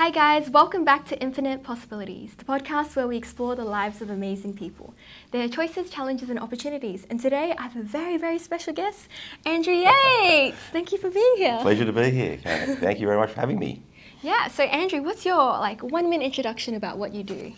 Hi, 0.00 0.08
guys, 0.08 0.48
welcome 0.48 0.82
back 0.82 1.04
to 1.08 1.20
Infinite 1.20 1.62
Possibilities, 1.62 2.34
the 2.34 2.44
podcast 2.46 2.96
where 2.96 3.06
we 3.06 3.18
explore 3.18 3.54
the 3.54 3.66
lives 3.66 4.00
of 4.00 4.08
amazing 4.08 4.54
people, 4.54 4.94
their 5.30 5.46
choices, 5.46 5.90
challenges, 5.90 6.30
and 6.30 6.38
opportunities. 6.38 7.06
And 7.10 7.20
today 7.20 7.54
I 7.58 7.64
have 7.64 7.76
a 7.76 7.82
very, 7.82 8.16
very 8.16 8.38
special 8.38 8.72
guest, 8.72 9.08
Andrew 9.44 9.74
Yates. 9.74 10.56
Thank 10.72 10.92
you 10.92 10.96
for 10.96 11.10
being 11.10 11.34
here. 11.36 11.58
Pleasure 11.60 11.84
to 11.84 11.92
be 11.92 12.08
here. 12.08 12.38
Kate. 12.38 12.78
Thank 12.78 12.98
you 12.98 13.06
very 13.06 13.18
much 13.18 13.32
for 13.32 13.40
having 13.40 13.58
me. 13.58 13.82
Yeah, 14.22 14.48
so 14.48 14.62
Andrew, 14.62 15.02
what's 15.02 15.26
your 15.26 15.36
like 15.36 15.82
one 15.82 16.08
minute 16.08 16.24
introduction 16.24 16.76
about 16.76 16.96
what 16.96 17.12
you 17.12 17.22
do? 17.22 17.52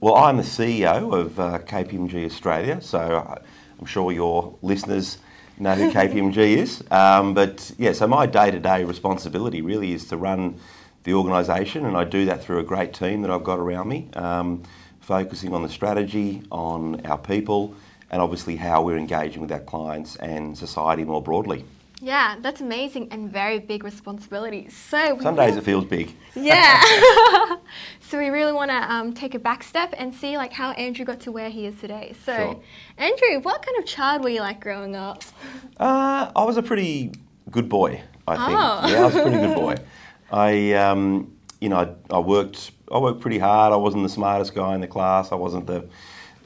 Well, 0.00 0.16
I'm 0.16 0.38
the 0.38 0.42
CEO 0.42 1.14
of 1.14 1.38
uh, 1.38 1.60
KPMG 1.60 2.26
Australia, 2.26 2.80
so 2.80 3.40
I'm 3.78 3.86
sure 3.86 4.10
your 4.10 4.58
listeners 4.60 5.18
know 5.60 5.76
who 5.76 5.92
KPMG 5.92 6.36
is. 6.36 6.82
Um, 6.90 7.32
but 7.32 7.70
yeah, 7.78 7.92
so 7.92 8.08
my 8.08 8.26
day 8.26 8.50
to 8.50 8.58
day 8.58 8.82
responsibility 8.82 9.62
really 9.62 9.92
is 9.92 10.06
to 10.06 10.16
run 10.16 10.58
the 11.04 11.14
organisation, 11.14 11.86
and 11.86 11.96
I 11.96 12.04
do 12.04 12.24
that 12.26 12.42
through 12.42 12.58
a 12.58 12.62
great 12.64 12.92
team 12.92 13.22
that 13.22 13.30
I've 13.30 13.44
got 13.44 13.58
around 13.58 13.88
me, 13.88 14.08
um, 14.14 14.62
focusing 15.00 15.54
on 15.54 15.62
the 15.62 15.68
strategy, 15.68 16.42
on 16.50 17.04
our 17.06 17.18
people, 17.18 17.74
and 18.10 18.20
obviously 18.20 18.56
how 18.56 18.82
we're 18.82 18.98
engaging 18.98 19.40
with 19.40 19.52
our 19.52 19.60
clients 19.60 20.16
and 20.16 20.56
society 20.56 21.04
more 21.04 21.22
broadly. 21.22 21.64
Yeah, 22.02 22.36
that's 22.40 22.62
amazing 22.62 23.08
and 23.10 23.30
very 23.30 23.58
big 23.58 23.84
responsibility. 23.84 24.70
So 24.70 25.18
some 25.20 25.36
days 25.36 25.56
it 25.56 25.64
feels 25.64 25.84
big. 25.84 26.14
Yeah. 26.34 26.82
so 28.00 28.18
we 28.18 28.28
really 28.28 28.52
want 28.52 28.70
to 28.70 28.92
um, 28.92 29.12
take 29.12 29.34
a 29.34 29.38
back 29.38 29.62
step 29.62 29.94
and 29.98 30.14
see 30.14 30.38
like 30.38 30.52
how 30.52 30.70
Andrew 30.72 31.04
got 31.04 31.20
to 31.20 31.32
where 31.32 31.50
he 31.50 31.66
is 31.66 31.78
today. 31.78 32.14
So, 32.24 32.34
Sure. 32.34 32.62
Andrew, 32.96 33.40
what 33.42 33.64
kind 33.64 33.78
of 33.78 33.84
child 33.84 34.22
were 34.24 34.30
you 34.30 34.40
like 34.40 34.60
growing 34.60 34.96
up? 34.96 35.22
Uh, 35.78 36.30
I 36.34 36.44
was 36.44 36.56
a 36.56 36.62
pretty 36.62 37.12
good 37.50 37.68
boy, 37.68 38.02
I 38.26 38.36
think. 38.46 38.58
Oh. 38.58 38.88
Yeah, 38.88 39.02
I 39.02 39.04
was 39.04 39.16
a 39.16 39.22
pretty 39.22 39.38
good 39.38 39.54
boy. 39.54 39.76
I, 40.30 40.72
um, 40.72 41.36
you 41.60 41.68
know, 41.68 41.76
I, 41.76 42.14
I 42.14 42.18
worked. 42.18 42.72
I 42.92 42.98
worked 42.98 43.20
pretty 43.20 43.38
hard. 43.38 43.72
I 43.72 43.76
wasn't 43.76 44.02
the 44.02 44.08
smartest 44.08 44.54
guy 44.54 44.74
in 44.74 44.80
the 44.80 44.88
class. 44.88 45.32
I 45.32 45.36
wasn't 45.36 45.66
the. 45.66 45.88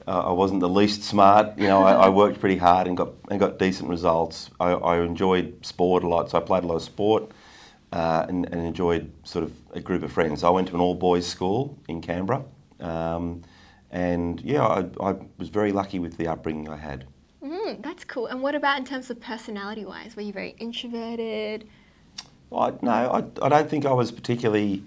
Uh, 0.06 0.28
I 0.28 0.32
wasn't 0.32 0.60
the 0.60 0.68
least 0.68 1.02
smart. 1.02 1.58
You 1.58 1.66
know, 1.66 1.82
I, 1.82 1.92
I 1.92 2.08
worked 2.22 2.38
pretty 2.40 2.56
hard 2.56 2.86
and 2.86 2.96
got 2.96 3.12
and 3.30 3.40
got 3.40 3.58
decent 3.58 3.88
results. 3.88 4.50
I, 4.60 4.72
I 4.72 5.00
enjoyed 5.02 5.64
sport 5.64 6.04
a 6.04 6.08
lot, 6.08 6.30
so 6.30 6.38
I 6.38 6.40
played 6.40 6.64
a 6.64 6.66
lot 6.66 6.76
of 6.76 6.82
sport. 6.82 7.30
Uh, 7.92 8.26
and, 8.28 8.44
and 8.46 8.66
enjoyed 8.66 9.08
sort 9.22 9.44
of 9.44 9.52
a 9.72 9.78
group 9.78 10.02
of 10.02 10.10
friends. 10.10 10.42
I 10.42 10.50
went 10.50 10.66
to 10.66 10.74
an 10.74 10.80
all 10.80 10.96
boys 10.96 11.24
school 11.24 11.78
in 11.86 12.00
Canberra, 12.00 12.42
um, 12.80 13.42
and 13.92 14.40
yeah, 14.40 14.66
I, 14.66 14.86
I 15.00 15.14
was 15.38 15.48
very 15.48 15.70
lucky 15.70 16.00
with 16.00 16.16
the 16.16 16.26
upbringing 16.26 16.68
I 16.68 16.76
had. 16.76 17.04
Mm, 17.40 17.80
that's 17.84 18.02
cool. 18.02 18.26
And 18.26 18.42
what 18.42 18.56
about 18.56 18.78
in 18.78 18.84
terms 18.84 19.10
of 19.10 19.20
personality 19.20 19.84
wise? 19.84 20.16
Were 20.16 20.22
you 20.22 20.32
very 20.32 20.56
introverted? 20.58 21.68
I, 22.56 22.72
no, 22.82 22.90
I, 22.90 23.44
I 23.44 23.48
don't 23.48 23.68
think 23.68 23.86
I 23.86 23.92
was 23.92 24.10
particularly. 24.12 24.82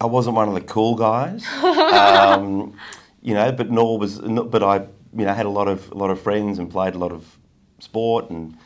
I 0.00 0.06
wasn't 0.06 0.34
one 0.34 0.48
of 0.48 0.54
the 0.54 0.60
cool 0.60 0.96
guys, 0.96 1.46
um, 1.62 2.76
you 3.22 3.34
know. 3.34 3.52
But 3.52 3.70
nor 3.70 3.98
was, 3.98 4.18
but 4.18 4.62
I, 4.62 4.78
you 5.16 5.24
know, 5.24 5.32
had 5.32 5.46
a 5.46 5.50
lot 5.50 5.68
of 5.68 5.90
a 5.92 5.94
lot 5.94 6.10
of 6.10 6.20
friends 6.20 6.58
and 6.58 6.70
played 6.70 6.94
a 6.94 6.98
lot 6.98 7.12
of 7.12 7.38
sport 7.78 8.30
and 8.30 8.56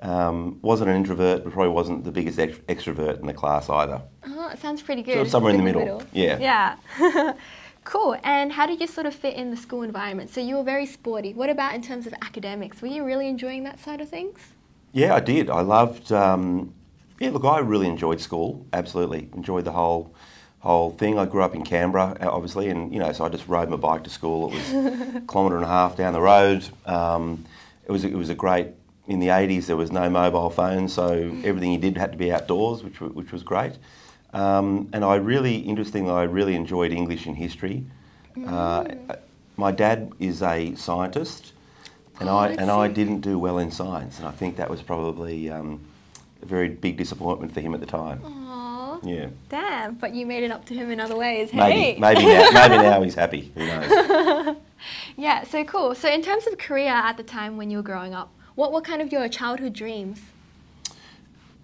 um, 0.00 0.58
wasn't 0.62 0.90
an 0.90 0.96
introvert, 0.96 1.44
but 1.44 1.52
probably 1.52 1.72
wasn't 1.72 2.04
the 2.04 2.10
biggest 2.10 2.38
ext- 2.38 2.60
extrovert 2.62 3.20
in 3.20 3.26
the 3.26 3.34
class 3.34 3.68
either. 3.68 4.02
Oh, 4.26 4.48
it 4.48 4.58
sounds 4.58 4.82
pretty 4.82 5.02
good. 5.02 5.14
So 5.14 5.24
somewhere 5.24 5.52
in 5.52 5.58
the 5.58 5.64
Bit 5.64 5.76
middle. 5.76 6.02
Yeah. 6.12 6.76
Yeah. 6.98 7.34
cool. 7.84 8.16
And 8.24 8.52
how 8.52 8.66
did 8.66 8.80
you 8.80 8.86
sort 8.86 9.06
of 9.06 9.14
fit 9.14 9.34
in 9.34 9.50
the 9.50 9.56
school 9.56 9.82
environment? 9.82 10.30
So 10.30 10.40
you 10.40 10.56
were 10.56 10.62
very 10.62 10.86
sporty. 10.86 11.34
What 11.34 11.50
about 11.50 11.74
in 11.74 11.82
terms 11.82 12.06
of 12.06 12.14
academics? 12.22 12.80
Were 12.80 12.88
you 12.88 13.04
really 13.04 13.28
enjoying 13.28 13.64
that 13.64 13.78
side 13.78 14.00
of 14.00 14.08
things? 14.08 14.40
Yeah, 14.92 15.14
I 15.14 15.20
did. 15.20 15.50
I 15.50 15.60
loved. 15.60 16.12
Um, 16.12 16.74
yeah, 17.20 17.30
look, 17.30 17.44
I 17.44 17.58
really 17.58 17.86
enjoyed 17.86 18.20
school. 18.20 18.66
Absolutely 18.72 19.28
enjoyed 19.34 19.64
the 19.64 19.72
whole 19.72 20.12
whole 20.60 20.90
thing. 20.92 21.18
I 21.18 21.26
grew 21.26 21.42
up 21.42 21.54
in 21.54 21.62
Canberra, 21.62 22.16
uh, 22.20 22.30
obviously, 22.30 22.70
and 22.70 22.92
you 22.92 22.98
know, 22.98 23.12
so 23.12 23.24
I 23.24 23.28
just 23.28 23.46
rode 23.46 23.68
my 23.68 23.76
bike 23.76 24.04
to 24.04 24.10
school. 24.10 24.50
It 24.50 24.54
was 24.54 24.72
a 24.72 25.20
kilometre 25.28 25.56
and 25.56 25.64
a 25.64 25.68
half 25.68 25.96
down 25.96 26.14
the 26.14 26.20
road. 26.20 26.66
Um, 26.86 27.44
it 27.86 27.92
was 27.92 28.04
it 28.04 28.14
was 28.14 28.30
a 28.30 28.34
great. 28.34 28.68
In 29.06 29.18
the 29.18 29.30
eighties, 29.30 29.66
there 29.66 29.76
was 29.76 29.90
no 29.90 30.08
mobile 30.08 30.50
phones, 30.50 30.92
so 30.92 31.12
everything 31.44 31.72
you 31.72 31.78
did 31.78 31.96
had 31.96 32.12
to 32.12 32.18
be 32.18 32.32
outdoors, 32.32 32.82
which 32.82 33.00
which 33.00 33.32
was 33.32 33.42
great. 33.42 33.72
Um, 34.32 34.88
and 34.92 35.04
I 35.04 35.16
really, 35.16 35.56
interestingly, 35.56 36.12
I 36.12 36.22
really 36.22 36.54
enjoyed 36.54 36.92
English 36.92 37.26
and 37.26 37.36
history. 37.36 37.84
Uh, 38.46 38.84
my 39.56 39.72
dad 39.72 40.12
is 40.20 40.42
a 40.42 40.74
scientist, 40.76 41.52
and 42.20 42.28
Oh, 42.28 42.36
I 42.36 42.48
and 42.50 42.70
I 42.70 42.86
didn't 42.86 43.20
do 43.20 43.38
well 43.38 43.58
in 43.58 43.70
science, 43.72 44.18
and 44.18 44.28
I 44.28 44.30
think 44.30 44.56
that 44.56 44.70
was 44.70 44.80
probably 44.80 45.50
um, 45.50 45.80
a 46.42 46.46
very 46.46 46.68
big 46.68 46.96
disappointment 46.96 47.52
for 47.52 47.60
him 47.60 47.74
at 47.74 47.80
the 47.80 47.86
time. 47.86 48.20
Aww. 48.20 49.04
Yeah, 49.04 49.28
Damn. 49.48 49.94
But 49.94 50.14
you 50.14 50.26
made 50.26 50.42
it 50.42 50.50
up 50.50 50.64
to 50.66 50.74
him 50.74 50.90
in 50.90 51.00
other 51.00 51.16
ways. 51.16 51.52
maybe 51.52 51.72
hey. 51.72 51.98
maybe 51.98 52.22
now 52.22 52.50
maybe 52.52 52.76
now 52.76 53.02
he's 53.02 53.14
happy. 53.14 53.52
Who 53.54 53.66
knows? 53.66 54.56
Yeah, 55.16 55.44
so 55.44 55.62
cool. 55.64 55.94
So 55.94 56.08
in 56.08 56.22
terms 56.22 56.46
of 56.46 56.56
career 56.56 56.88
at 56.88 57.18
the 57.18 57.22
time 57.22 57.58
when 57.58 57.70
you 57.70 57.76
were 57.76 57.82
growing 57.82 58.14
up, 58.14 58.32
what 58.54 58.72
were 58.72 58.80
kind 58.80 59.02
of 59.02 59.12
your 59.12 59.28
childhood 59.28 59.74
dreams? 59.74 60.20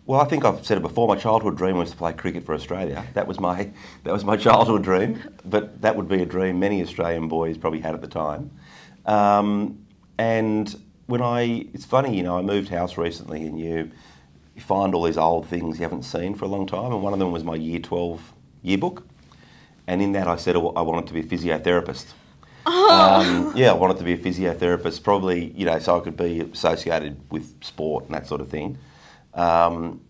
Well, 0.05 0.21
I 0.21 0.25
think 0.25 0.45
I've 0.45 0.65
said 0.65 0.79
it 0.79 0.83
before. 0.83 1.09
My 1.09 1.17
childhood 1.17 1.57
dream 1.57 1.79
was 1.79 1.91
to 1.91 1.97
play 1.97 2.13
cricket 2.13 2.45
for 2.45 2.55
Australia. 2.55 3.05
That 3.15 3.27
was 3.27 3.41
my 3.41 3.71
that 4.05 4.13
was 4.13 4.25
my 4.25 4.37
childhood 4.37 4.85
dream. 4.85 5.21
But 5.45 5.81
that 5.83 5.97
would 5.97 6.09
be 6.09 6.23
a 6.23 6.27
dream 6.27 6.61
many 6.61 6.83
Australian 6.83 7.29
boys 7.29 7.59
probably 7.59 7.81
had 7.81 7.95
at 7.95 8.03
the 8.03 8.09
time. 8.09 8.51
Um, 9.05 9.85
and 10.19 10.75
when 11.07 11.23
I, 11.23 11.67
it's 11.73 11.85
funny, 11.85 12.17
you 12.17 12.23
know, 12.23 12.39
I 12.39 12.43
moved 12.43 12.69
house 12.69 12.97
recently, 12.97 13.47
and 13.47 13.59
you, 13.59 13.91
you 14.56 14.62
find 14.62 14.94
all 14.94 15.03
these 15.05 15.19
old 15.19 15.47
things 15.47 15.78
you 15.78 15.83
haven't 15.84 16.03
seen 16.03 16.34
for 16.34 16.47
a 16.47 16.49
long 16.49 16.67
time. 16.67 16.91
And 16.93 17.03
one 17.03 17.12
of 17.12 17.19
them 17.19 17.31
was 17.31 17.44
my 17.44 17.55
Year 17.55 17.78
Twelve 17.78 18.33
yearbook, 18.62 19.06
and 19.87 20.03
in 20.03 20.12
that 20.12 20.27
I 20.27 20.37
said 20.37 20.56
I 20.56 20.59
wanted 20.59 21.06
to 21.09 21.12
be 21.15 21.21
a 21.21 21.25
physiotherapist. 21.25 22.06
Um, 22.66 23.53
yeah, 23.55 23.71
I 23.71 23.75
wanted 23.75 23.99
to 23.99 24.05
be 24.05 24.15
a 24.15 24.19
physiotherapist, 24.19 25.05
probably, 25.05 25.53
you 25.53 25.65
know, 25.66 25.78
so 25.78 26.00
I 26.00 26.00
could 26.00 26.16
be 26.16 26.41
associated 26.41 27.21
with 27.31 27.62
sport 27.62 28.06
and 28.06 28.15
that 28.15 28.27
sort 28.27 28.41
of 28.41 28.49
thing. 28.49 28.77
Um, 29.34 30.00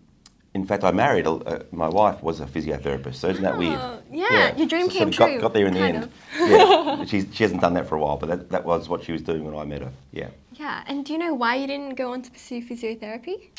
in 0.55 0.65
fact, 0.65 0.83
I 0.83 0.89
married, 0.91 1.27
a, 1.27 1.31
uh, 1.33 1.63
my 1.71 1.87
wife 1.87 2.23
was 2.23 2.39
a 2.39 2.47
physiotherapist, 2.47 3.15
so 3.15 3.27
isn't 3.29 3.43
that 3.43 3.59
weird? 3.59 3.77
Oh, 3.79 4.01
yeah, 4.11 4.55
your 4.55 4.67
dream 4.67 4.89
so 4.89 4.97
came 4.97 5.13
sort 5.13 5.13
of 5.13 5.17
got, 5.17 5.27
true, 5.27 5.39
Got 5.41 5.53
there 5.53 5.67
in 5.67 5.73
the 5.75 5.79
kind 5.79 5.95
end. 5.97 6.03
of. 6.05 6.11
yeah, 6.49 7.05
she's, 7.05 7.27
she 7.31 7.43
hasn't 7.43 7.61
done 7.61 7.75
that 7.75 7.87
for 7.87 7.93
a 7.95 7.99
while, 7.99 8.17
but 8.17 8.27
that, 8.29 8.49
that 8.49 8.65
was 8.65 8.89
what 8.89 9.03
she 9.03 9.11
was 9.11 9.21
doing 9.21 9.43
when 9.45 9.53
I 9.53 9.63
met 9.65 9.81
her. 9.83 9.91
Yeah. 10.11 10.29
Yeah, 10.53 10.83
and 10.87 11.05
do 11.05 11.13
you 11.13 11.19
know 11.19 11.35
why 11.35 11.57
you 11.57 11.67
didn't 11.67 11.93
go 11.93 12.11
on 12.11 12.23
to 12.23 12.31
pursue 12.31 12.63
physiotherapy? 12.63 13.49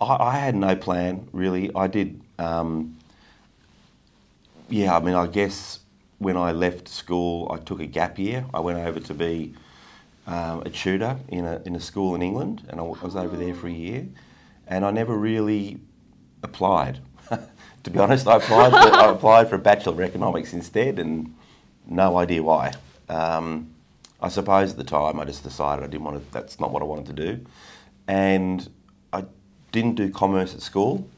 I, 0.00 0.16
I 0.20 0.38
had 0.38 0.54
no 0.54 0.76
plan 0.76 1.28
really. 1.32 1.70
I 1.74 1.86
did. 1.86 2.20
Um, 2.38 2.96
yeah, 4.68 4.96
I 4.96 5.00
mean, 5.00 5.14
I 5.14 5.26
guess 5.26 5.80
when 6.18 6.36
I 6.36 6.52
left 6.52 6.88
school, 6.88 7.50
I 7.52 7.58
took 7.58 7.80
a 7.80 7.86
gap 7.86 8.18
year. 8.18 8.44
I 8.52 8.60
went 8.60 8.78
over 8.78 9.00
to 9.00 9.14
be 9.14 9.54
um, 10.26 10.62
a 10.62 10.70
tutor 10.70 11.16
in 11.28 11.44
a 11.44 11.62
in 11.64 11.74
a 11.74 11.80
school 11.80 12.14
in 12.14 12.22
England, 12.22 12.66
and 12.68 12.80
I 12.80 12.82
was 12.82 13.16
over 13.16 13.36
there 13.36 13.54
for 13.54 13.66
a 13.66 13.72
year, 13.72 14.06
and 14.66 14.84
I 14.84 14.90
never 14.90 15.16
really 15.16 15.80
applied. 16.42 17.00
to 17.82 17.90
be 17.90 17.98
honest, 17.98 18.26
I 18.26 18.36
applied 18.36 18.70
for, 18.70 18.94
I 18.94 19.10
applied 19.10 19.48
for 19.48 19.54
a 19.56 19.58
bachelor 19.58 19.92
of 19.94 20.00
economics 20.00 20.52
instead, 20.52 20.98
and 20.98 21.34
no 21.86 22.18
idea 22.18 22.42
why. 22.42 22.74
Um, 23.08 23.74
I 24.20 24.28
suppose 24.28 24.72
at 24.72 24.76
the 24.76 24.84
time 24.84 25.18
I 25.18 25.24
just 25.24 25.44
decided 25.44 25.84
I 25.84 25.86
didn't 25.86 26.04
want 26.04 26.24
to. 26.24 26.32
That's 26.32 26.60
not 26.60 26.72
what 26.72 26.82
I 26.82 26.84
wanted 26.84 27.06
to 27.16 27.34
do, 27.34 27.46
and 28.06 28.68
I 29.12 29.24
didn't 29.72 29.94
do 29.94 30.10
commerce 30.10 30.54
at 30.54 30.62
school. 30.62 31.08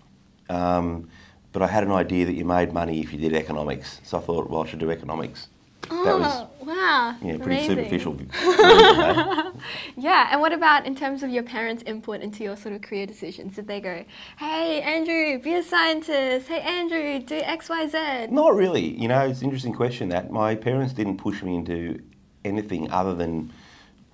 Um, 0.49 1.09
but 1.53 1.63
I 1.63 1.67
had 1.67 1.85
an 1.85 1.93
idea 1.93 2.27
that 2.27 2.35
you 2.35 2.45
made 2.45 2.73
money 2.73 3.01
if 3.01 3.13
you 3.13 3.19
did 3.19 3.35
economics, 3.35 4.01
so 4.05 4.19
I 4.19 4.21
thought, 4.21 4.49
well, 4.49 4.63
I 4.63 4.67
should 4.67 4.79
do 4.79 4.91
economics. 4.91 5.49
that 5.89 6.19
was 6.19 6.33
oh, 6.33 6.51
wow. 6.61 7.17
yeah, 7.23 7.37
pretty 7.39 7.67
amazing. 7.67 7.91
superficial. 7.91 9.53
Yeah, 9.97 10.29
and 10.31 10.41
what 10.41 10.53
about 10.53 10.87
in 10.87 10.95
terms 10.95 11.23
of 11.23 11.31
your 11.31 11.43
parents' 11.43 11.83
input 11.85 12.21
into 12.21 12.45
your 12.45 12.57
sort 12.57 12.75
of 12.75 12.83
career 12.83 13.07
decisions? 13.07 13.57
Did 13.57 13.67
they 13.67 13.81
go, 13.81 14.05
hey, 14.39 14.81
Andrew, 14.81 15.39
be 15.39 15.55
a 15.55 15.63
scientist. 15.63 16.49
Hey, 16.49 16.61
Andrew, 16.61 17.19
do 17.19 17.37
X, 17.37 17.69
Y, 17.69 17.87
Z? 17.89 18.33
Not 18.33 18.55
really. 18.55 18.97
You 18.97 19.09
know, 19.09 19.27
it's 19.27 19.41
an 19.41 19.47
interesting 19.47 19.75
question 19.75 20.09
that 20.11 20.31
my 20.31 20.55
parents 20.55 20.93
didn't 20.93 21.19
push 21.19 21.43
me 21.43 21.57
into 21.57 22.01
anything 22.45 22.91
other 22.91 23.15
than 23.15 23.53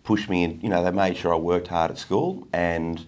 push 0.05 0.29
me 0.29 0.45
in. 0.45 0.61
You 0.61 0.71
know, 0.71 0.83
they 0.83 0.91
made 0.91 1.17
sure 1.17 1.35
I 1.35 1.37
worked 1.37 1.69
hard 1.69 1.91
at 1.91 1.99
school 1.99 2.49
and 2.53 3.05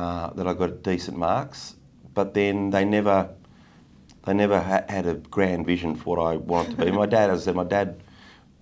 uh, 0.00 0.30
that 0.30 0.46
I 0.46 0.54
got 0.54 0.82
decent 0.82 1.18
marks, 1.18 1.74
but 2.14 2.32
then 2.32 2.70
they 2.70 2.86
never, 2.86 3.28
they 4.24 4.32
never 4.32 4.58
ha- 4.58 4.84
had 4.88 5.06
a 5.06 5.14
grand 5.14 5.66
vision 5.66 5.94
for 5.94 6.16
what 6.16 6.24
I 6.24 6.36
wanted 6.36 6.78
to 6.78 6.84
be. 6.86 6.90
my 6.90 7.04
dad, 7.04 7.28
as 7.28 7.42
I 7.42 7.44
said, 7.44 7.54
my 7.54 7.64
dad 7.64 8.00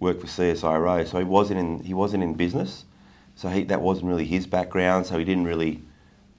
worked 0.01 0.21
for 0.21 0.27
CSIRO, 0.27 1.07
so 1.07 1.19
he 1.19 1.25
wasn't 1.25 1.61
in 1.61 1.85
he 1.85 1.95
wasn't 1.95 2.25
in 2.25 2.35
business, 2.35 2.85
so 3.37 3.49
he, 3.51 3.63
that 3.65 3.81
wasn't 3.81 4.09
really 4.09 4.25
his 4.25 4.49
background. 4.49 5.07
So 5.07 5.17
he 5.17 5.25
didn't 5.25 5.45
really 5.45 5.81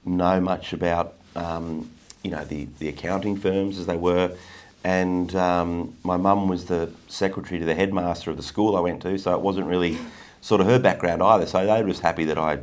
know 0.04 0.38
much 0.38 0.74
about 0.74 1.14
um, 1.34 1.90
you 2.22 2.30
know 2.30 2.44
the, 2.44 2.68
the 2.78 2.88
accounting 2.88 3.36
firms 3.38 3.78
as 3.78 3.86
they 3.86 3.96
were. 3.96 4.36
And 4.84 5.34
um, 5.34 5.94
my 6.04 6.18
mum 6.18 6.46
was 6.46 6.66
the 6.66 6.90
secretary 7.08 7.58
to 7.58 7.64
the 7.66 7.74
headmaster 7.74 8.30
of 8.30 8.36
the 8.36 8.42
school 8.42 8.76
I 8.76 8.80
went 8.80 9.00
to, 9.02 9.18
so 9.18 9.34
it 9.34 9.40
wasn't 9.40 9.66
really 9.66 9.96
sort 10.42 10.60
of 10.60 10.66
her 10.66 10.78
background 10.78 11.22
either. 11.22 11.46
So 11.46 11.64
they 11.64 11.82
were 11.82 11.88
just 11.88 12.02
happy 12.02 12.24
that 12.26 12.38
I, 12.38 12.58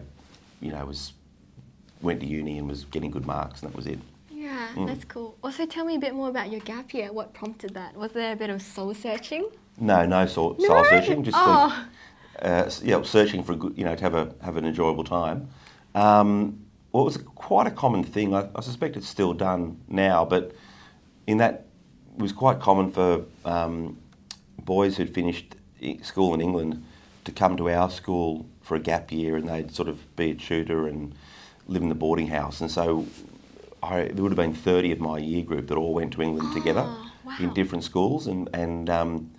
you 0.61 0.71
know, 0.71 0.85
was 0.85 1.13
went 2.01 2.19
to 2.21 2.25
uni 2.25 2.57
and 2.57 2.67
was 2.69 2.85
getting 2.85 3.11
good 3.11 3.25
marks, 3.25 3.61
and 3.61 3.71
that 3.71 3.75
was 3.75 3.87
it. 3.87 3.99
Yeah. 4.29 4.67
Mm. 4.75 4.87
that's 4.87 5.03
cool. 5.05 5.35
Also, 5.43 5.65
tell 5.65 5.83
me 5.83 5.95
a 5.95 5.99
bit 5.99 6.13
more 6.13 6.29
about 6.29 6.51
your 6.51 6.61
gap 6.61 6.93
year. 6.93 7.11
What 7.11 7.33
prompted 7.33 7.73
that? 7.73 7.95
Was 7.95 8.11
there 8.11 8.33
a 8.33 8.35
bit 8.35 8.49
of 8.49 8.61
soul 8.61 8.93
searching? 8.93 9.49
No, 9.79 10.05
no 10.05 10.25
soul, 10.25 10.55
No? 10.59 10.67
soul 10.67 10.85
searching. 10.85 11.23
Just 11.23 11.37
Oh. 11.39 11.87
uh, 12.41 12.45
uh, 12.45 12.69
yeah, 12.83 13.01
searching 13.03 13.43
for 13.43 13.53
a 13.53 13.55
good, 13.55 13.77
you 13.77 13.83
know, 13.83 13.95
to 13.95 14.01
have 14.03 14.13
a 14.13 14.33
have 14.41 14.57
an 14.57 14.65
enjoyable 14.65 15.03
time. 15.03 15.49
Um, 15.95 16.59
well, 16.91 17.03
it 17.03 17.05
was 17.05 17.17
quite 17.17 17.67
a 17.67 17.71
common 17.71 18.03
thing. 18.03 18.33
I, 18.35 18.47
I 18.55 18.61
suspect 18.61 18.95
it's 18.95 19.07
still 19.07 19.33
done 19.33 19.79
now, 19.87 20.23
but 20.25 20.53
in 21.25 21.37
that 21.37 21.65
it 22.15 22.21
was 22.21 22.31
quite 22.31 22.59
common 22.59 22.91
for 22.91 23.25
um, 23.45 23.97
boys 24.59 24.97
who'd 24.97 25.13
finished 25.13 25.55
school 26.01 26.33
in 26.33 26.41
England 26.41 26.83
to 27.25 27.31
come 27.31 27.57
to 27.57 27.69
our 27.69 27.89
school 27.89 28.45
for 28.61 28.75
a 28.75 28.79
gap 28.79 29.11
year, 29.11 29.35
and 29.35 29.47
they'd 29.49 29.73
sort 29.73 29.87
of 29.89 30.15
be 30.15 30.31
a 30.31 30.35
tutor 30.35 30.87
and 30.87 31.13
live 31.67 31.81
in 31.81 31.89
the 31.89 31.95
boarding 31.95 32.27
house. 32.27 32.61
And 32.61 32.71
so 32.71 33.05
I, 33.83 34.03
there 34.05 34.23
would 34.23 34.31
have 34.31 34.37
been 34.37 34.53
thirty 34.55 34.91
of 34.91 34.99
my 34.99 35.17
year 35.19 35.43
group 35.43 35.67
that 35.67 35.77
all 35.77 35.93
went 35.93 36.13
to 36.13 36.21
England 36.21 36.53
together 36.53 36.83
Oh, 36.85 37.11
wow. 37.25 37.35
in 37.39 37.53
different 37.53 37.83
schools, 37.83 38.27
and 38.27 38.49
and 38.53 38.89
um, 38.89 39.31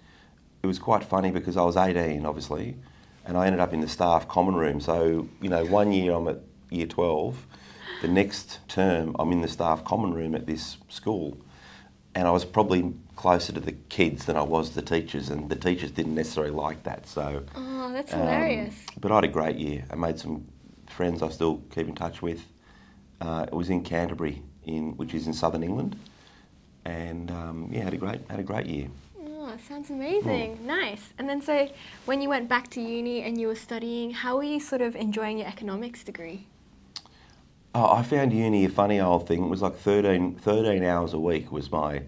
it 0.62 0.66
was 0.66 0.78
quite 0.78 1.04
funny 1.04 1.30
because 1.30 1.56
I 1.56 1.62
was 1.62 1.76
18, 1.76 2.24
obviously, 2.26 2.76
and 3.24 3.36
I 3.36 3.46
ended 3.46 3.60
up 3.60 3.72
in 3.72 3.80
the 3.80 3.88
staff 3.88 4.26
common 4.28 4.54
room. 4.56 4.80
So, 4.80 5.28
you 5.40 5.48
know, 5.48 5.64
one 5.64 5.92
year 5.92 6.12
I'm 6.12 6.26
at 6.28 6.40
year 6.70 6.86
12, 6.86 7.46
the 8.02 8.08
next 8.08 8.58
term 8.68 9.14
I'm 9.18 9.30
in 9.32 9.40
the 9.40 9.48
staff 9.48 9.84
common 9.84 10.12
room 10.14 10.34
at 10.34 10.46
this 10.46 10.76
school, 10.88 11.36
and 12.14 12.26
I 12.26 12.30
was 12.32 12.44
probably 12.44 12.92
closer 13.16 13.52
to 13.52 13.60
the 13.60 13.72
kids 13.88 14.24
than 14.26 14.36
I 14.36 14.42
was 14.42 14.70
the 14.74 14.82
teachers, 14.82 15.30
and 15.30 15.48
the 15.48 15.56
teachers 15.56 15.90
didn't 15.92 16.14
necessarily 16.16 16.52
like 16.52 16.82
that. 16.84 17.08
So, 17.08 17.44
Oh, 17.54 17.92
that's 17.92 18.12
um, 18.12 18.20
hilarious. 18.20 18.74
but 19.00 19.10
I 19.12 19.16
had 19.16 19.24
a 19.24 19.28
great 19.28 19.56
year. 19.56 19.84
I 19.90 19.94
made 19.96 20.18
some 20.18 20.44
friends 20.90 21.22
I 21.22 21.28
still 21.28 21.62
keep 21.74 21.88
in 21.88 21.94
touch 21.94 22.22
with. 22.22 22.42
Uh, 23.20 23.46
it 23.48 23.54
was 23.54 23.70
in 23.70 23.82
Canterbury, 23.82 24.42
in 24.64 24.96
which 24.96 25.14
is 25.14 25.26
in 25.26 25.32
southern 25.32 25.62
England, 25.62 25.96
and 26.84 27.30
um, 27.30 27.68
yeah, 27.72 27.84
had 27.84 27.94
a 27.94 27.96
great 27.96 28.20
had 28.30 28.40
a 28.40 28.44
great 28.44 28.66
year. 28.66 28.88
Oh, 29.50 29.56
sounds 29.66 29.88
amazing. 29.88 30.66
Nice. 30.66 31.14
And 31.18 31.28
then, 31.28 31.40
so 31.40 31.70
when 32.04 32.20
you 32.20 32.28
went 32.28 32.48
back 32.48 32.68
to 32.70 32.82
uni 32.82 33.22
and 33.22 33.40
you 33.40 33.46
were 33.46 33.54
studying, 33.54 34.10
how 34.10 34.36
were 34.36 34.42
you 34.42 34.60
sort 34.60 34.82
of 34.82 34.94
enjoying 34.94 35.38
your 35.38 35.48
economics 35.48 36.04
degree? 36.04 36.46
Oh, 37.74 37.92
I 37.92 38.02
found 38.02 38.32
uni 38.32 38.66
a 38.66 38.68
funny 38.68 39.00
old 39.00 39.26
thing. 39.26 39.44
It 39.44 39.48
was 39.48 39.62
like 39.62 39.76
13, 39.76 40.36
13 40.36 40.84
hours 40.84 41.14
a 41.14 41.18
week 41.18 41.50
was 41.50 41.70
my 41.70 42.02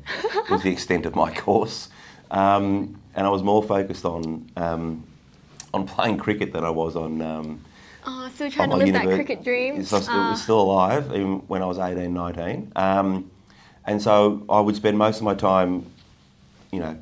was 0.50 0.62
the 0.62 0.70
extent 0.70 1.06
of 1.06 1.14
my 1.14 1.32
course, 1.46 1.88
um, 2.30 3.00
and 3.14 3.26
I 3.26 3.30
was 3.30 3.42
more 3.42 3.62
focused 3.62 4.04
on 4.04 4.50
um, 4.56 5.04
on 5.72 5.86
playing 5.86 6.18
cricket 6.18 6.52
than 6.52 6.64
I 6.64 6.70
was 6.70 6.96
on. 6.96 7.22
Um, 7.22 7.64
Oh, 8.06 8.30
still 8.34 8.50
trying 8.50 8.70
to 8.70 8.76
live 8.76 8.92
that 8.92 9.04
cricket 9.04 9.44
dream. 9.44 9.84
So 9.84 9.98
it 9.98 10.08
Ah. 10.08 10.30
was 10.30 10.42
still 10.42 10.60
alive 10.60 11.06
even 11.14 11.38
when 11.48 11.62
I 11.62 11.66
was 11.66 11.78
18, 11.78 12.12
19. 12.14 12.72
Um, 12.76 13.30
and 13.86 14.00
so 14.00 14.42
I 14.48 14.60
would 14.60 14.76
spend 14.76 14.96
most 14.98 15.18
of 15.18 15.22
my 15.22 15.34
time, 15.34 15.86
you 16.70 16.80
know, 16.80 16.96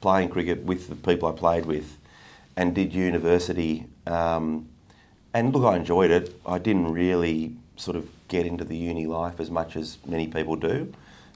playing 0.00 0.28
cricket 0.28 0.64
with 0.64 0.88
the 0.88 0.94
people 0.96 1.28
I 1.28 1.32
played 1.32 1.66
with, 1.66 1.96
and 2.56 2.74
did 2.74 2.92
university. 2.94 3.86
Um, 4.06 4.68
and 5.34 5.54
look, 5.54 5.64
I 5.64 5.76
enjoyed 5.76 6.10
it. 6.10 6.34
I 6.46 6.58
didn't 6.58 6.92
really 6.92 7.54
sort 7.76 7.96
of 7.96 8.08
get 8.28 8.46
into 8.46 8.64
the 8.64 8.76
uni 8.76 9.06
life 9.06 9.40
as 9.40 9.50
much 9.50 9.76
as 9.76 9.98
many 10.06 10.26
people 10.26 10.56
do. 10.56 10.92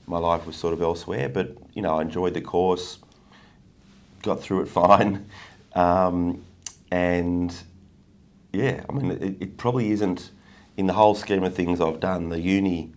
My 0.07 0.19
life 0.19 0.47
was 0.47 0.57
sort 0.57 0.75
of 0.75 0.83
elsewhere, 0.83 1.29
but 1.29 1.57
you 1.75 1.83
know, 1.83 1.99
I 1.99 2.03
enjoyed 2.03 2.35
the 2.35 2.41
course, 2.41 2.99
got 4.23 4.41
through 4.41 4.63
it 4.63 4.67
fine, 4.81 5.27
um, 5.75 6.45
and 6.91 7.55
yeah, 8.53 8.85
I 8.89 8.93
mean, 8.93 9.11
it, 9.13 9.37
it 9.41 9.57
probably 9.57 9.91
isn't 9.93 10.31
in 10.77 10.87
the 10.87 10.93
whole 10.93 11.15
scheme 11.15 11.43
of 11.45 11.55
things 11.55 11.81
I've 11.81 12.01
done. 12.01 12.29
The 12.29 12.41
uni 12.41 12.93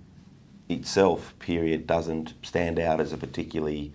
itself 0.69 1.33
period 1.39 1.85
doesn't 1.87 2.33
stand 2.41 2.79
out 2.79 2.99
as 2.99 3.13
a 3.13 3.17
particularly 3.17 3.93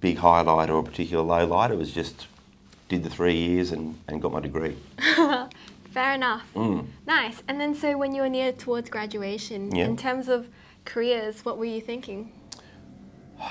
big 0.00 0.18
highlight 0.18 0.70
or 0.70 0.78
a 0.80 0.82
particular 0.84 1.22
low 1.22 1.46
light. 1.46 1.70
It 1.70 1.78
was 1.78 1.92
just 1.92 2.26
did 2.88 3.02
the 3.04 3.10
three 3.10 3.36
years 3.36 3.70
and, 3.72 3.98
and 4.08 4.20
got 4.20 4.32
my 4.32 4.40
degree. 4.40 4.76
Fair 5.92 6.14
enough. 6.14 6.42
Mm. 6.54 6.86
Nice. 7.06 7.42
And 7.48 7.60
then, 7.60 7.74
so 7.74 7.96
when 7.96 8.14
you 8.14 8.22
were 8.22 8.28
near 8.28 8.52
towards 8.52 8.88
graduation, 8.90 9.74
Yeah. 9.74 9.86
in 9.86 9.96
terms 9.96 10.28
of 10.28 10.48
careers, 10.84 11.44
what 11.44 11.58
were 11.58 11.64
you 11.64 11.80
thinking? 11.80 12.32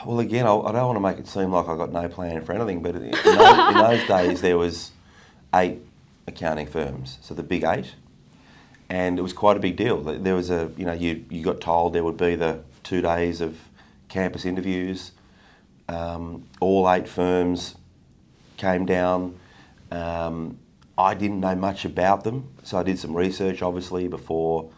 Well, 0.06 0.20
again, 0.20 0.46
I, 0.46 0.54
I 0.56 0.72
don't 0.72 0.86
want 0.86 0.96
to 0.98 1.00
make 1.02 1.18
it 1.18 1.28
seem 1.28 1.52
like 1.52 1.68
I 1.68 1.76
got 1.76 1.92
no 1.92 2.08
plan 2.08 2.44
for 2.44 2.54
anything, 2.54 2.82
but 2.82 2.96
in, 2.96 3.12
those, 3.12 3.26
in 3.26 3.78
those 3.78 4.08
days 4.08 4.42
there 4.42 4.58
was 4.58 4.92
eight 5.56 5.80
accounting 6.30 6.68
firms, 6.68 7.18
so 7.22 7.34
the 7.34 7.44
big 7.44 7.64
eight, 7.64 7.96
and 8.90 9.20
it 9.20 9.22
was 9.22 9.34
quite 9.34 9.58
a 9.58 9.60
big 9.60 9.76
deal. 9.76 10.02
There 10.02 10.36
was 10.36 10.50
a, 10.50 10.72
you 10.78 10.86
know, 10.86 10.94
you, 10.94 11.26
you 11.30 11.44
got 11.44 11.62
told 11.62 11.94
there 11.94 12.04
would 12.04 12.18
be 12.18 12.36
the 12.36 12.62
two 12.84 13.02
days 13.02 13.42
of 13.42 13.58
campus 14.08 14.46
interviews. 14.46 15.12
Um, 15.88 16.46
all 16.60 16.90
eight 16.90 17.08
firms 17.08 17.76
came 18.58 18.86
down. 18.86 19.38
Um, 19.92 20.60
I 20.98 21.14
didn't 21.14 21.40
know 21.40 21.56
much 21.56 21.86
about 21.86 22.24
them, 22.24 22.50
so 22.64 22.78
I 22.78 22.84
did 22.84 23.00
some 23.00 23.16
research, 23.16 23.62
obviously, 23.62 24.08
before 24.08 24.72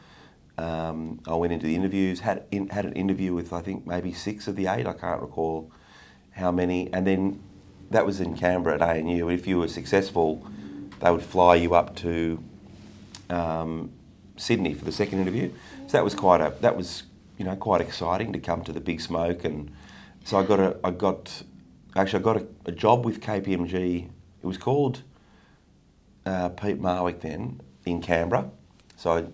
um, 0.57 1.19
I 1.27 1.33
went 1.33 1.53
into 1.53 1.65
the 1.65 1.75
interviews. 1.75 2.19
Had 2.19 2.45
in, 2.51 2.69
had 2.69 2.85
an 2.85 2.93
interview 2.93 3.33
with 3.33 3.53
I 3.53 3.61
think 3.61 3.87
maybe 3.87 4.13
six 4.13 4.47
of 4.47 4.55
the 4.55 4.67
eight. 4.67 4.85
I 4.85 4.93
can't 4.93 5.21
recall 5.21 5.71
how 6.31 6.51
many. 6.51 6.91
And 6.93 7.05
then 7.07 7.41
that 7.89 8.05
was 8.05 8.21
in 8.21 8.37
Canberra 8.37 8.75
at 8.75 8.81
ANU. 8.81 9.29
If 9.29 9.47
you 9.47 9.57
were 9.57 9.67
successful, 9.67 10.45
they 11.01 11.11
would 11.11 11.23
fly 11.23 11.55
you 11.55 11.73
up 11.73 11.95
to 11.97 12.41
um, 13.29 13.91
Sydney 14.37 14.73
for 14.73 14.85
the 14.85 14.91
second 14.91 15.19
interview. 15.19 15.51
So 15.87 15.93
that 15.93 16.03
was 16.03 16.15
quite 16.15 16.41
a 16.41 16.53
that 16.61 16.77
was 16.77 17.03
you 17.37 17.45
know 17.45 17.55
quite 17.55 17.81
exciting 17.81 18.31
to 18.33 18.39
come 18.39 18.63
to 18.63 18.71
the 18.71 18.79
big 18.79 19.01
smoke. 19.01 19.43
And 19.43 19.71
so 20.23 20.37
I 20.37 20.43
got 20.43 20.59
a 20.59 20.77
I 20.83 20.91
got 20.91 21.43
actually 21.95 22.19
I 22.19 22.23
got 22.23 22.37
a, 22.37 22.47
a 22.67 22.71
job 22.71 23.05
with 23.05 23.19
KPMG. 23.19 24.05
It 24.43 24.45
was 24.47 24.57
called 24.57 25.01
uh, 26.25 26.49
Peat 26.49 26.79
Marwick 26.79 27.21
then 27.21 27.61
in 27.85 28.01
Canberra. 28.01 28.49
So 28.95 29.31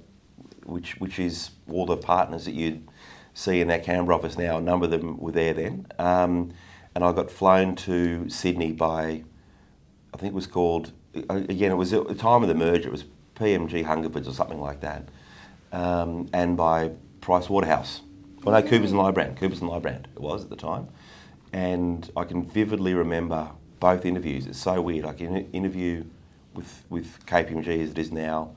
which 0.65 0.99
which 0.99 1.19
is 1.19 1.51
all 1.69 1.85
the 1.85 1.97
partners 1.97 2.45
that 2.45 2.53
you 2.53 2.83
see 3.33 3.61
in 3.61 3.67
that 3.67 3.83
Canberra 3.83 4.15
office 4.15 4.37
now. 4.37 4.57
A 4.57 4.61
number 4.61 4.85
of 4.85 4.91
them 4.91 5.17
were 5.17 5.31
there 5.31 5.53
then, 5.53 5.85
um, 5.99 6.53
and 6.95 7.03
I 7.03 7.11
got 7.11 7.29
flown 7.29 7.75
to 7.75 8.29
Sydney 8.29 8.71
by 8.71 9.23
I 10.13 10.17
think 10.17 10.31
it 10.31 10.35
was 10.35 10.47
called 10.47 10.91
again. 11.29 11.71
It 11.71 11.75
was 11.75 11.93
at 11.93 12.07
the 12.07 12.15
time 12.15 12.41
of 12.43 12.49
the 12.49 12.55
merger. 12.55 12.87
It 12.89 12.91
was 12.91 13.05
PMG 13.35 13.85
Hungerfords 13.85 14.27
or 14.27 14.33
something 14.33 14.59
like 14.59 14.81
that, 14.81 15.07
um, 15.71 16.27
and 16.33 16.57
by 16.57 16.91
Price 17.21 17.49
Waterhouse. 17.49 18.01
Well, 18.43 18.59
no, 18.61 18.67
Coopers 18.67 18.91
and 18.91 18.99
Lybrand. 18.99 19.37
Coopers 19.37 19.61
and 19.61 19.69
Lybrand 19.69 20.05
it 20.15 20.19
was 20.21 20.43
at 20.43 20.49
the 20.49 20.55
time, 20.55 20.87
and 21.53 22.09
I 22.15 22.23
can 22.23 22.45
vividly 22.45 22.93
remember 22.93 23.49
both 23.79 24.05
interviews. 24.05 24.45
It's 24.47 24.59
so 24.59 24.81
weird. 24.81 25.05
I 25.05 25.13
can 25.13 25.49
interview 25.51 26.03
with 26.53 26.83
with 26.89 27.25
KPMG 27.25 27.83
as 27.83 27.91
it 27.91 27.97
is 27.97 28.11
now, 28.11 28.51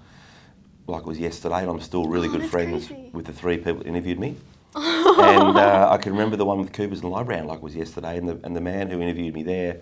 like 0.86 1.02
it 1.02 1.06
was 1.06 1.18
yesterday, 1.18 1.60
and 1.60 1.70
I'm 1.70 1.80
still 1.80 2.04
really 2.06 2.28
Oh, 2.28 2.32
good 2.32 2.46
friends 2.50 2.86
crazy. 2.88 3.10
with 3.12 3.26
the 3.26 3.32
three 3.32 3.56
people 3.56 3.74
that 3.76 3.86
interviewed 3.86 4.18
me. 4.18 4.36
and 4.76 5.56
uh, 5.58 5.88
I 5.90 5.96
can 5.98 6.12
remember 6.12 6.36
the 6.36 6.44
one 6.44 6.58
with 6.58 6.72
Coopers 6.72 7.00
and 7.00 7.10
Lybrand 7.12 7.46
like 7.46 7.56
it 7.58 7.62
was 7.62 7.74
yesterday, 7.74 8.16
and 8.16 8.28
the 8.28 8.38
and 8.44 8.54
the 8.54 8.60
man 8.60 8.88
who 8.88 9.00
interviewed 9.00 9.34
me 9.34 9.42
there 9.42 9.80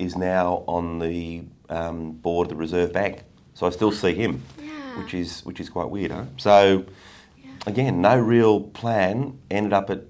is 0.00 0.16
now 0.16 0.64
on 0.66 0.98
the 0.98 1.42
um, 1.68 2.12
board 2.12 2.46
of 2.46 2.50
the 2.50 2.56
Reserve 2.56 2.92
Bank. 2.92 3.22
So 3.54 3.66
I 3.66 3.70
still 3.70 3.92
see 3.92 4.14
him, 4.14 4.42
Yeah. 4.58 4.98
which 4.98 5.12
is 5.14 5.44
which 5.44 5.60
is 5.60 5.68
quite 5.68 5.90
weird, 5.90 6.10
huh? 6.10 6.24
So 6.38 6.84
Yeah. 7.44 7.50
again, 7.66 8.00
no 8.00 8.18
real 8.18 8.60
plan. 8.62 9.38
Ended 9.50 9.74
up 9.74 9.90
at 9.90 10.00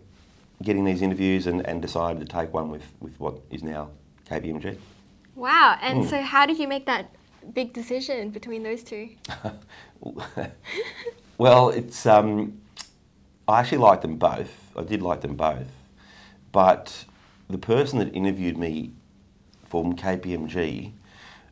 getting 0.63 0.85
these 0.85 1.03
interviews 1.03 1.47
and, 1.47 1.67
and 1.67 1.83
decided 1.83 2.21
to 2.21 2.27
take 2.27 2.55
one 2.55 2.71
with, 2.71 2.85
with 3.01 3.19
what 3.19 3.41
is 3.51 3.63
now 3.63 3.89
KPMG. 4.29 4.77
Wow. 5.35 5.77
And 5.83 6.05
Mm. 6.05 6.09
so, 6.11 6.23
how 6.23 6.47
did 6.47 6.59
you 6.59 6.69
make 6.69 6.87
that 6.87 7.11
big 7.53 7.73
decision 7.73 8.31
between 8.31 8.63
those 8.63 8.85
two? 8.85 9.09
well, 11.39 11.71
it's 11.71 12.07
um, 12.07 12.61
I 13.49 13.61
actually 13.61 13.79
liked 13.79 14.03
them 14.03 14.17
both. 14.17 14.71
I 14.77 14.85
did 14.85 15.03
like 15.03 15.23
them 15.23 15.35
both, 15.35 15.73
but 16.53 17.05
the 17.49 17.59
person 17.59 17.99
that 17.99 18.15
interviewed 18.15 18.57
me 18.57 18.93
from 19.71 19.95
KPMG 19.97 20.91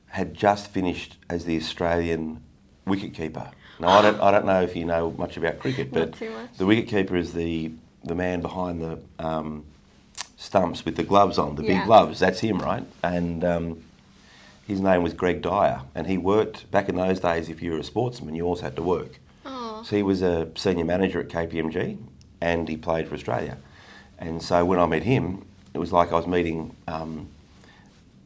had 0.09 0.35
just 0.35 0.71
finished 0.71 1.17
as 1.31 1.45
the 1.45 1.57
Australian 1.57 2.43
wicketkeeper. 2.87 3.51
Now 3.79 3.89
I 3.91 4.03
don't 4.03 4.21
I 4.21 4.31
don't 4.33 4.45
know 4.45 4.61
if 4.63 4.75
you 4.75 4.85
know 4.85 5.13
much 5.13 5.37
about 5.37 5.61
cricket, 5.61 5.93
but 5.93 6.13
the 6.15 6.65
wicketkeeper 6.65 7.17
is 7.17 7.33
the 7.33 7.71
the 8.05 8.15
man 8.17 8.41
behind 8.41 8.83
the 8.83 8.99
um, 9.25 9.65
stumps 10.37 10.85
with 10.85 10.97
the 10.97 11.05
gloves 11.05 11.39
on, 11.39 11.55
the 11.55 11.63
Yeah. 11.63 11.79
big 11.79 11.87
gloves. 11.87 12.19
That's 12.19 12.41
him, 12.41 12.59
right? 12.59 12.85
And 13.03 13.45
um, 13.45 13.85
his 14.67 14.81
name 14.81 15.03
was 15.03 15.13
Greg 15.15 15.43
Dyer, 15.43 15.83
and 15.95 16.07
he 16.09 16.19
worked 16.19 16.71
back 16.71 16.89
in 16.89 16.97
those 16.97 17.21
days. 17.21 17.49
If 17.49 17.63
you 17.63 17.73
were 17.73 17.79
a 17.79 17.85
sportsman, 17.85 18.35
you 18.35 18.45
also 18.45 18.63
had 18.63 18.77
to 18.77 18.83
work. 18.83 19.21
Oh. 19.47 19.83
So 19.85 19.95
he 19.97 20.03
was 20.03 20.23
a 20.23 20.49
senior 20.57 20.85
manager 20.85 21.21
at 21.21 21.29
KPMG, 21.29 21.99
and 22.41 22.69
he 22.69 22.77
played 22.77 23.09
for 23.09 23.15
Australia. 23.15 23.59
And 24.19 24.43
so 24.43 24.65
when 24.65 24.79
I 24.81 24.87
met 24.87 25.05
him, 25.05 25.45
it 25.75 25.79
was 25.79 25.93
like 25.93 26.11
I 26.11 26.17
was 26.17 26.27
meeting. 26.27 26.75
Um, 26.89 27.29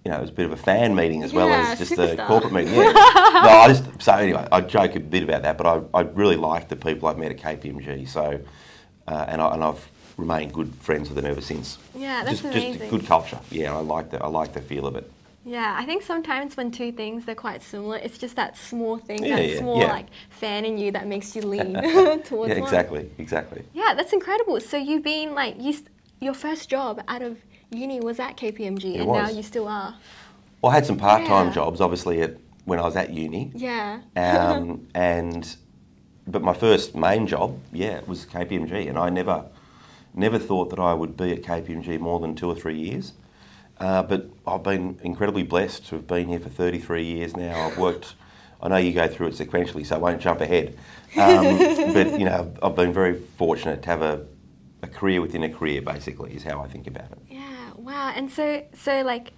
you 0.04 0.10
know, 0.10 0.18
it 0.18 0.20
was 0.20 0.30
a 0.30 0.34
bit 0.34 0.46
of 0.46 0.52
a 0.52 0.56
fan 0.56 0.94
meeting 0.94 1.22
as 1.22 1.32
well 1.32 1.48
Yeah, 1.48 1.72
as 1.72 1.78
just 1.78 1.92
a 1.92 2.16
corporate 2.26 2.52
meeting. 2.52 2.74
Yeah. 2.74 2.92
no, 3.44 3.48
I 3.50 3.68
just 3.68 4.02
so 4.02 4.12
anyway, 4.14 4.46
I 4.52 4.60
joke 4.60 4.96
a 4.96 5.00
bit 5.00 5.22
about 5.22 5.42
that, 5.42 5.56
but 5.58 5.66
I, 5.66 5.98
I 5.98 6.02
really 6.02 6.36
like 6.36 6.68
the 6.68 6.76
people 6.76 7.08
I've 7.08 7.18
met 7.18 7.30
at 7.30 7.38
KPMG. 7.38 8.08
So 8.08 8.40
uh, 9.08 9.24
and, 9.28 9.40
I, 9.40 9.54
and 9.54 9.64
I've 9.64 9.88
remained 10.16 10.52
good 10.52 10.74
friends 10.76 11.08
with 11.08 11.16
them 11.16 11.26
ever 11.30 11.40
since. 11.40 11.78
Yeah, 11.96 12.24
that's 12.24 12.40
just, 12.40 12.44
amazing. 12.44 12.78
Just 12.78 12.90
good 12.90 13.06
culture. 13.06 13.38
Yeah, 13.50 13.76
I 13.76 13.80
like 13.80 14.10
the 14.10 14.22
I 14.22 14.28
like 14.28 14.52
the 14.52 14.60
feel 14.60 14.86
of 14.86 14.96
it. 14.96 15.10
Yeah, 15.44 15.74
I 15.76 15.84
think 15.86 16.02
sometimes 16.04 16.56
when 16.56 16.70
two 16.70 16.92
things 16.92 17.24
they're 17.24 17.34
quite 17.34 17.62
similar, 17.62 17.96
it's 17.96 18.16
just 18.16 18.36
that 18.36 18.56
small 18.56 18.96
thing, 18.98 19.24
Yeah, 19.24 19.36
that 19.36 19.48
yeah, 19.48 19.58
small 19.58 19.80
yeah. 19.80 19.92
like 19.92 20.06
fan 20.30 20.64
in 20.64 20.78
you 20.78 20.92
that 20.92 21.08
makes 21.08 21.34
you 21.34 21.42
lean 21.42 21.74
towards 22.24 22.30
Yeah, 22.30 22.60
one. 22.60 22.62
exactly, 22.62 23.10
exactly. 23.18 23.64
Yeah, 23.72 23.94
that's 23.96 24.12
incredible. 24.12 24.60
So 24.60 24.76
you've 24.76 25.02
been 25.02 25.34
like 25.34 25.56
you, 25.60 25.74
your 26.20 26.34
first 26.34 26.68
job 26.68 27.02
out 27.08 27.22
of 27.22 27.38
uni 27.74 28.00
was 28.00 28.20
at 28.20 28.36
KPMG, 28.36 28.94
It 28.94 29.00
and 29.00 29.12
now 29.12 29.28
you 29.28 29.42
still 29.42 29.68
are. 29.68 29.94
Well, 30.60 30.72
I 30.72 30.74
had 30.76 30.86
some 30.86 30.96
part-time 30.96 31.48
Yeah. 31.48 31.54
jobs, 31.54 31.80
obviously, 31.80 32.22
at, 32.22 32.36
when 32.64 32.78
I 32.78 32.82
was 32.82 32.96
at 32.96 33.10
uni. 33.10 33.50
Yeah. 33.54 34.00
Um, 34.16 34.86
and 34.94 35.56
but 36.26 36.42
my 36.42 36.54
first 36.54 36.94
main 36.94 37.26
job, 37.26 37.58
yeah, 37.72 38.00
was 38.06 38.26
KPMG, 38.26 38.88
and 38.88 38.96
I 38.96 39.10
never, 39.10 39.44
never 40.14 40.38
thought 40.38 40.70
that 40.70 40.78
I 40.78 40.94
would 40.94 41.16
be 41.16 41.32
at 41.32 41.42
KPMG 41.42 41.98
more 41.98 42.20
than 42.20 42.34
two 42.34 42.48
or 42.48 42.54
three 42.54 42.78
years. 42.78 43.12
Uh, 43.78 44.02
but 44.02 44.26
I've 44.46 44.62
been 44.62 45.00
incredibly 45.02 45.42
blessed 45.42 45.88
to 45.88 45.96
have 45.96 46.06
been 46.06 46.28
here 46.28 46.38
for 46.38 46.48
33 46.48 47.02
years 47.04 47.36
now. 47.36 47.66
I've 47.66 47.76
worked. 47.78 48.14
I 48.60 48.68
know 48.68 48.76
you 48.76 48.92
go 48.92 49.08
through 49.08 49.28
it 49.28 49.34
sequentially, 49.34 49.84
so 49.84 49.96
I 49.96 49.98
won't 49.98 50.20
jump 50.20 50.40
ahead. 50.40 50.78
Um, 51.16 51.58
but 51.92 52.16
you 52.20 52.26
know, 52.26 52.52
I've, 52.62 52.64
I've 52.70 52.76
been 52.76 52.92
very 52.92 53.18
fortunate 53.36 53.82
to 53.82 53.88
have 53.88 54.02
a, 54.02 54.24
a 54.82 54.86
career 54.88 55.20
within 55.20 55.42
a 55.42 55.48
career. 55.48 55.80
Basically, 55.82 56.34
is 56.34 56.42
how 56.44 56.62
I 56.62 56.68
think 56.68 56.86
about 56.86 57.10
it. 57.12 57.18
yeah. 57.30 57.70
Wow. 57.76 58.12
And 58.14 58.30
so 58.30 58.64
so 58.74 59.02
like, 59.02 59.32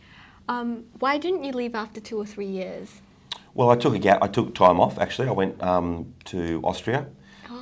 um, 0.48 0.84
why 0.98 1.18
didn't 1.18 1.44
you 1.44 1.52
leave 1.52 1.74
after 1.74 2.00
two 2.00 2.18
or 2.18 2.26
three 2.26 2.46
years? 2.46 3.00
Well, 3.54 3.70
I 3.70 3.76
took 3.76 3.94
a 3.94 3.98
gap. 3.98 4.18
I 4.22 4.26
took 4.28 4.54
time 4.54 4.80
off. 4.80 4.98
Actually, 4.98 5.28
I 5.28 5.32
went 5.32 5.62
um, 5.62 6.12
to 6.26 6.60
Austria 6.64 7.06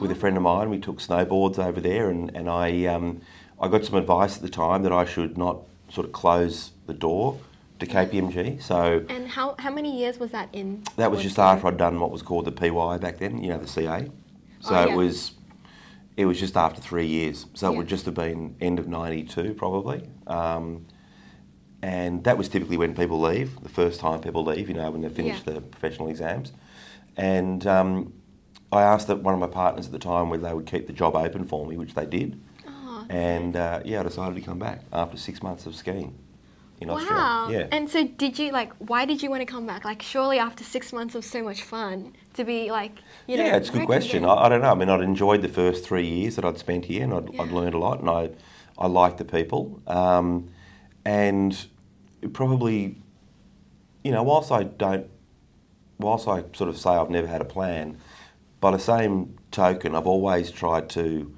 with 0.00 0.10
a 0.10 0.14
friend 0.14 0.36
of 0.38 0.42
mine. 0.42 0.70
We 0.70 0.78
took 0.78 0.98
snowboards 1.00 1.58
over 1.58 1.80
there, 1.80 2.08
and 2.10 2.34
and 2.34 2.48
I 2.48 2.86
um, 2.86 3.20
I 3.60 3.68
got 3.68 3.84
some 3.84 3.96
advice 3.96 4.36
at 4.36 4.42
the 4.42 4.48
time 4.48 4.82
that 4.84 4.92
I 4.92 5.04
should 5.04 5.36
not 5.36 5.58
sort 5.90 6.06
of 6.06 6.12
close 6.12 6.72
the 6.86 6.94
door 6.94 7.38
to 7.78 7.86
KPMG. 7.86 8.62
So 8.62 9.04
And 9.08 9.28
how 9.28 9.54
how 9.58 9.70
many 9.70 9.98
years 9.98 10.18
was 10.18 10.30
that 10.30 10.48
in? 10.54 10.82
that 10.96 11.10
was 11.10 11.22
just 11.22 11.38
after 11.38 11.66
I'd 11.68 11.76
done 11.76 12.00
what 12.00 12.10
was 12.10 12.22
called 12.22 12.46
the 12.46 12.52
PY 12.52 12.96
back 12.98 13.18
then. 13.18 13.42
You 13.42 13.50
know, 13.50 13.58
the 13.58 13.68
CA. 13.68 14.08
So 14.60 14.74
Oh, 14.74 14.82
it 14.88 14.96
was. 14.96 15.32
It 16.16 16.26
was 16.26 16.38
just 16.38 16.57
after 16.57 16.81
three 16.81 17.07
years, 17.07 17.47
so 17.54 17.73
it 17.73 17.76
would 17.76 17.88
just 17.88 18.04
have 18.04 18.14
been 18.14 18.54
end 18.61 18.78
of 18.78 18.87
'92 18.87 19.54
probably, 19.54 20.02
um, 20.26 20.85
and 21.83 22.23
that 22.25 22.37
was 22.38 22.49
typically 22.49 22.76
when 22.76 22.95
people 22.95 23.21
leave. 23.21 23.59
The 23.62 23.69
first 23.69 23.99
time 24.00 24.21
people 24.21 24.45
leave, 24.45 24.69
you 24.69 24.75
know, 24.75 24.90
when 24.90 25.00
they 25.00 25.09
finish 25.09 25.38
Yeah. 25.47 25.54
the 25.54 25.61
professional 25.62 26.09
exams, 26.09 26.52
and 27.16 27.66
um, 27.66 28.12
I 28.71 28.83
asked 28.83 29.07
that 29.09 29.23
one 29.23 29.35
of 29.35 29.40
my 29.40 29.47
partners 29.47 29.87
at 29.87 29.92
the 29.92 29.99
time 29.99 30.28
whether 30.31 30.42
they 30.47 30.54
would 30.54 30.66
keep 30.66 30.87
the 30.87 30.92
job 30.92 31.16
open 31.16 31.45
for 31.47 31.66
me, 31.66 31.76
which 31.76 31.95
they 31.95 32.07
did, 32.07 32.40
Oh, 32.69 33.07
and 33.09 33.57
uh, 33.57 33.81
yeah, 33.85 34.00
I 34.00 34.02
decided 34.02 34.35
to 34.35 34.40
come 34.42 34.59
back 34.59 34.83
after 34.92 35.16
six 35.16 35.42
months 35.42 35.64
of 35.66 35.75
skiing 35.75 36.14
in 36.81 36.88
Wow. 36.88 36.97
Austria. 36.97 37.59
Yeah. 37.59 37.66
And 37.73 37.88
so 37.88 38.04
did 38.07 38.38
you 38.38 38.52
like 38.52 38.73
why 38.78 39.04
did 39.07 39.23
you 39.23 39.31
want 39.31 39.40
to 39.40 39.47
come 39.47 39.66
back? 39.66 39.85
Like 39.85 40.02
surely 40.02 40.38
after 40.38 40.62
six 40.62 40.92
months 40.92 41.14
of 41.14 41.25
so 41.25 41.42
much 41.42 41.62
fun 41.62 42.12
to 42.34 42.44
be 42.44 42.70
like 42.70 42.92
you 43.26 43.36
know 43.36 43.44
yeah, 43.44 43.56
it's 43.56 43.68
a 43.68 43.72
good 43.72 43.86
question. 43.86 44.24
I, 44.24 44.34
I 44.34 44.48
don't 44.48 44.62
know. 44.62 44.70
I 44.70 44.74
mean, 44.74 44.88
I'd 44.88 45.00
enjoyed 45.00 45.42
the 45.42 45.48
first 45.48 45.84
three 45.84 46.06
years 46.06 46.36
that 46.36 46.44
I'd 46.44 46.58
spent 46.58 46.86
here, 46.86 47.04
and 47.04 47.12
I'd, 47.14 47.40
I'd 47.40 47.50
learned 47.50 47.74
a 47.74 47.78
lot, 47.78 48.00
and 48.00 48.08
I, 48.08 48.30
I 48.78 48.86
liked 48.86 49.18
the 49.18 49.24
people, 49.24 49.80
um, 49.86 50.50
and 51.04 51.66
probably, 52.32 52.96
you 54.04 54.12
know, 54.12 54.22
whilst 54.22 54.50
I 54.50 54.64
don't, 54.64 55.08
whilst 55.98 56.28
I 56.28 56.44
sort 56.54 56.68
of 56.68 56.78
say 56.78 56.90
I've 56.90 57.10
never 57.10 57.26
had 57.26 57.40
a 57.40 57.46
plan, 57.46 57.98
by 58.60 58.70
the 58.70 58.78
same 58.78 59.38
token, 59.50 59.94
I've 59.94 60.06
always 60.06 60.50
tried 60.50 60.88
to, 60.90 61.34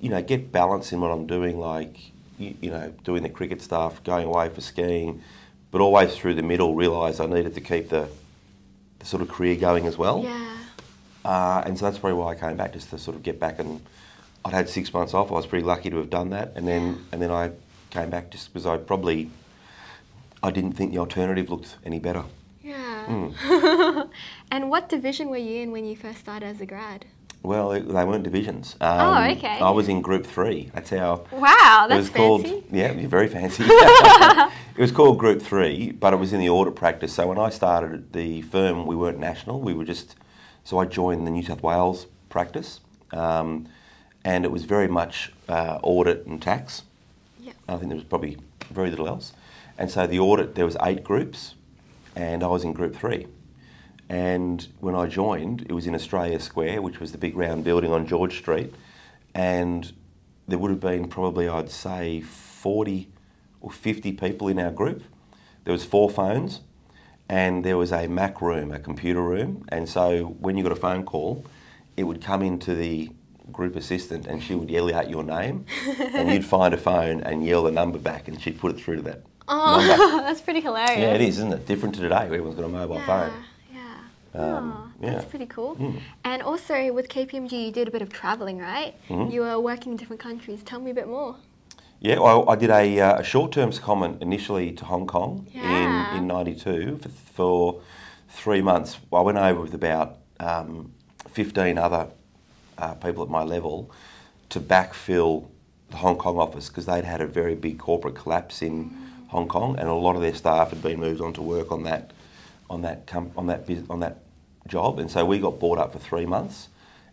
you 0.00 0.08
know, 0.08 0.22
get 0.22 0.52
balance 0.52 0.92
in 0.92 1.00
what 1.00 1.10
I'm 1.10 1.26
doing, 1.26 1.58
like, 1.58 2.12
you, 2.38 2.54
you 2.60 2.70
know, 2.70 2.92
doing 3.04 3.22
the 3.22 3.28
cricket 3.28 3.60
stuff, 3.60 4.02
going 4.04 4.26
away 4.26 4.48
for 4.48 4.60
skiing, 4.60 5.22
but 5.70 5.80
always 5.80 6.16
through 6.16 6.34
the 6.34 6.42
middle, 6.42 6.74
realise 6.74 7.20
I 7.20 7.26
needed 7.26 7.54
to 7.54 7.60
keep 7.60 7.88
the 7.88 8.08
sort 9.04 9.22
of 9.22 9.28
career 9.28 9.56
going 9.56 9.86
as 9.86 9.96
well. 9.96 10.22
Yeah. 10.24 10.56
Uh, 11.24 11.62
and 11.64 11.78
so 11.78 11.84
that's 11.86 11.98
probably 11.98 12.18
why 12.18 12.32
I 12.32 12.34
came 12.34 12.56
back, 12.56 12.72
just 12.72 12.90
to 12.90 12.98
sort 12.98 13.16
of 13.16 13.22
get 13.22 13.38
back. 13.40 13.58
And 13.58 13.80
I'd 14.44 14.52
had 14.52 14.68
six 14.68 14.92
months 14.92 15.14
off. 15.14 15.30
I 15.30 15.34
was 15.34 15.46
pretty 15.46 15.64
lucky 15.64 15.88
to 15.90 15.96
have 15.96 16.10
done 16.10 16.30
that. 16.30 16.52
And 16.56 16.66
then 16.68 17.04
and 17.12 17.22
then 17.22 17.30
I 17.30 17.50
came 17.90 18.10
back 18.10 18.30
just 18.30 18.52
because 18.52 18.66
I 18.66 18.76
probably 18.76 19.30
I 20.42 20.50
didn't 20.50 20.72
think 20.72 20.92
the 20.92 20.98
alternative 20.98 21.48
looked 21.48 21.76
any 21.84 21.98
better. 21.98 22.24
Yeah. 22.62 23.04
Hmm. 23.06 24.00
and 24.50 24.70
what 24.70 24.88
division 24.88 25.28
were 25.28 25.36
you 25.36 25.62
in 25.62 25.70
when 25.72 25.84
you 25.84 25.96
first 25.96 26.18
started 26.18 26.46
as 26.46 26.60
a 26.60 26.66
grad? 26.66 27.04
Well, 27.42 27.72
it, 27.72 27.86
they 27.86 28.04
weren't 28.06 28.24
divisions. 28.24 28.74
Um, 28.80 29.00
Oh, 29.00 29.30
okay. 29.32 29.58
I 29.60 29.68
was 29.70 29.88
in 29.88 30.00
Group 30.00 30.26
Three. 30.26 30.70
That's 30.74 30.88
how 30.90 31.26
Wow, 31.30 31.84
it 31.84 31.88
that's 31.90 31.98
was 32.00 32.08
called. 32.10 32.42
fancy. 32.42 32.64
Yeah, 32.72 32.92
you're 32.92 33.08
very 33.08 33.28
fancy. 33.28 33.64
it 34.76 34.80
was 34.80 34.90
called 34.90 35.18
Group 35.18 35.40
Three, 35.40 35.92
but 35.92 36.12
it 36.12 36.16
was 36.16 36.32
in 36.32 36.40
the 36.40 36.48
audit 36.48 36.74
practice. 36.74 37.14
So 37.14 37.28
when 37.28 37.38
I 37.38 37.50
started 37.50 37.92
at 37.92 38.12
the 38.12 38.42
firm, 38.42 38.86
we 38.86 38.96
weren't 38.96 39.18
national. 39.18 39.60
We 39.60 39.72
were 39.72 39.84
just. 39.84 40.16
So 40.64 40.78
I 40.78 40.86
joined 40.86 41.26
the 41.26 41.30
New 41.30 41.42
South 41.42 41.62
Wales 41.62 42.06
practice, 42.28 42.80
um, 43.12 43.68
and 44.24 44.44
it 44.44 44.50
was 44.50 44.64
very 44.64 44.88
much 44.88 45.32
uh, 45.48 45.78
audit 45.82 46.26
and 46.26 46.40
tax. 46.40 46.82
Yeah. 47.38 47.52
I 47.68 47.76
think 47.76 47.88
there 47.88 47.96
was 47.96 48.04
probably 48.04 48.38
very 48.70 48.90
little 48.90 49.06
else. 49.06 49.32
And 49.78 49.90
so 49.90 50.06
the 50.06 50.18
audit, 50.18 50.54
there 50.54 50.64
was 50.64 50.76
eight 50.82 51.04
groups, 51.04 51.54
and 52.16 52.42
I 52.42 52.46
was 52.48 52.64
in 52.64 52.72
Group 52.72 52.96
Three. 52.96 53.26
And 54.08 54.66
when 54.80 54.94
I 54.94 55.06
joined, 55.06 55.66
it 55.68 55.72
was 55.72 55.86
in 55.86 55.94
Australia 55.94 56.40
Square, 56.40 56.82
which 56.82 56.98
was 56.98 57.12
the 57.12 57.18
big 57.18 57.36
round 57.36 57.62
building 57.62 57.92
on 57.92 58.06
George 58.06 58.38
Street, 58.38 58.74
and 59.34 59.92
there 60.48 60.58
would 60.58 60.70
have 60.70 60.80
been 60.80 61.08
probably, 61.08 61.48
I'd 61.48 61.70
say, 61.70 62.20
40 62.20 63.08
or 63.64 63.70
50 63.70 64.12
people 64.12 64.48
in 64.48 64.58
our 64.58 64.70
group. 64.70 65.02
There 65.64 65.72
was 65.72 65.84
four 65.84 66.10
phones, 66.10 66.60
and 67.30 67.64
there 67.64 67.78
was 67.78 67.92
a 67.92 68.06
Mac 68.06 68.42
room, 68.42 68.70
a 68.70 68.78
computer 68.78 69.22
room. 69.22 69.64
And 69.70 69.88
so 69.88 70.26
when 70.38 70.58
you 70.58 70.62
got 70.62 70.72
a 70.72 70.76
phone 70.76 71.04
call, 71.04 71.46
it 71.96 72.04
would 72.04 72.20
come 72.22 72.42
into 72.42 72.74
the 72.74 73.10
group 73.50 73.74
assistant, 73.76 74.26
and 74.26 74.42
she 74.42 74.54
would 74.54 74.70
yell 74.70 74.94
out 74.94 75.08
your 75.08 75.22
name, 75.24 75.64
and 76.14 76.30
you'd 76.30 76.44
find 76.44 76.74
a 76.74 76.76
phone 76.76 77.22
and 77.22 77.44
yell 77.46 77.62
the 77.62 77.70
number 77.70 77.98
back, 77.98 78.28
and 78.28 78.40
she'd 78.40 78.58
put 78.60 78.70
it 78.76 78.78
through 78.82 78.96
to 78.96 79.02
that. 79.02 79.22
Oh, 79.48 79.78
number. 79.78 80.22
that's 80.24 80.42
pretty 80.42 80.60
hilarious. 80.60 80.98
Yeah, 80.98 81.14
it 81.14 81.22
is, 81.22 81.38
isn't 81.38 81.52
it? 81.54 81.66
Different 81.66 81.94
to 81.94 82.02
today, 82.02 82.14
where 82.28 82.34
everyone's 82.40 82.56
got 82.56 82.64
a 82.66 82.68
mobile 82.68 82.96
Yeah, 82.96 83.06
phone. 83.06 83.32
yeah. 83.72 83.98
Um, 84.58 84.92
oh, 85.02 85.06
that's 85.06 85.24
pretty 85.24 85.46
cool. 85.46 85.76
Mm. 85.76 86.00
And 86.24 86.42
also 86.42 86.92
with 86.92 87.08
KPMG, 87.08 87.66
you 87.66 87.70
did 87.72 87.88
a 87.88 87.90
bit 87.90 88.02
of 88.02 88.10
traveling, 88.12 88.58
right? 88.58 88.94
Mhm. 89.08 89.32
You 89.32 89.40
were 89.42 89.58
working 89.60 89.92
in 89.92 89.96
different 89.98 90.20
countries. 90.20 90.62
Tell 90.62 90.80
me 90.80 90.90
a 90.90 90.94
bit 90.94 91.06
more. 91.08 91.36
Yeah, 92.04 92.18
well, 92.18 92.46
I 92.50 92.54
did 92.54 92.68
a, 92.68 93.00
uh, 93.00 93.20
a 93.20 93.24
short-term 93.24 93.72
comment 93.72 94.20
initially 94.20 94.72
to 94.72 94.84
Hong 94.84 95.06
Kong 95.06 95.46
Yeah. 95.54 96.12
in 96.12 96.18
in 96.18 96.26
'92 96.26 96.98
for, 96.98 97.08
for 97.08 97.80
three 98.28 98.60
months. 98.60 98.98
I 99.10 99.22
went 99.22 99.38
over 99.38 99.62
with 99.62 99.72
about 99.72 100.18
um, 100.38 100.92
15 101.30 101.78
other 101.78 102.08
uh, 102.76 102.92
people 102.96 103.22
at 103.22 103.30
my 103.30 103.42
level 103.42 103.90
to 104.50 104.60
backfill 104.60 105.46
the 105.88 105.96
Hong 105.96 106.18
Kong 106.18 106.36
office 106.38 106.68
because 106.68 106.84
they'd 106.84 107.06
had 107.06 107.22
a 107.22 107.26
very 107.26 107.54
big 107.54 107.78
corporate 107.78 108.16
collapse 108.16 108.60
in 108.60 108.94
Hong 109.28 109.48
Kong, 109.48 109.78
and 109.78 109.88
a 109.88 109.94
lot 109.94 110.14
of 110.14 110.20
their 110.20 110.34
staff 110.34 110.68
had 110.68 110.82
been 110.82 111.00
moved 111.00 111.22
on 111.22 111.32
to 111.32 111.40
work 111.40 111.72
on 111.72 111.84
that 111.84 112.10
on 112.68 112.82
that 112.82 113.10
on 113.34 113.46
that 113.46 113.66
on 113.88 114.00
that 114.00 114.18
job, 114.68 114.98
and 114.98 115.10
so 115.10 115.24
we 115.24 115.38
got 115.38 115.58
brought 115.58 115.78
up 115.78 115.94
for 115.94 116.00
three 116.00 116.26
months, 116.26 116.68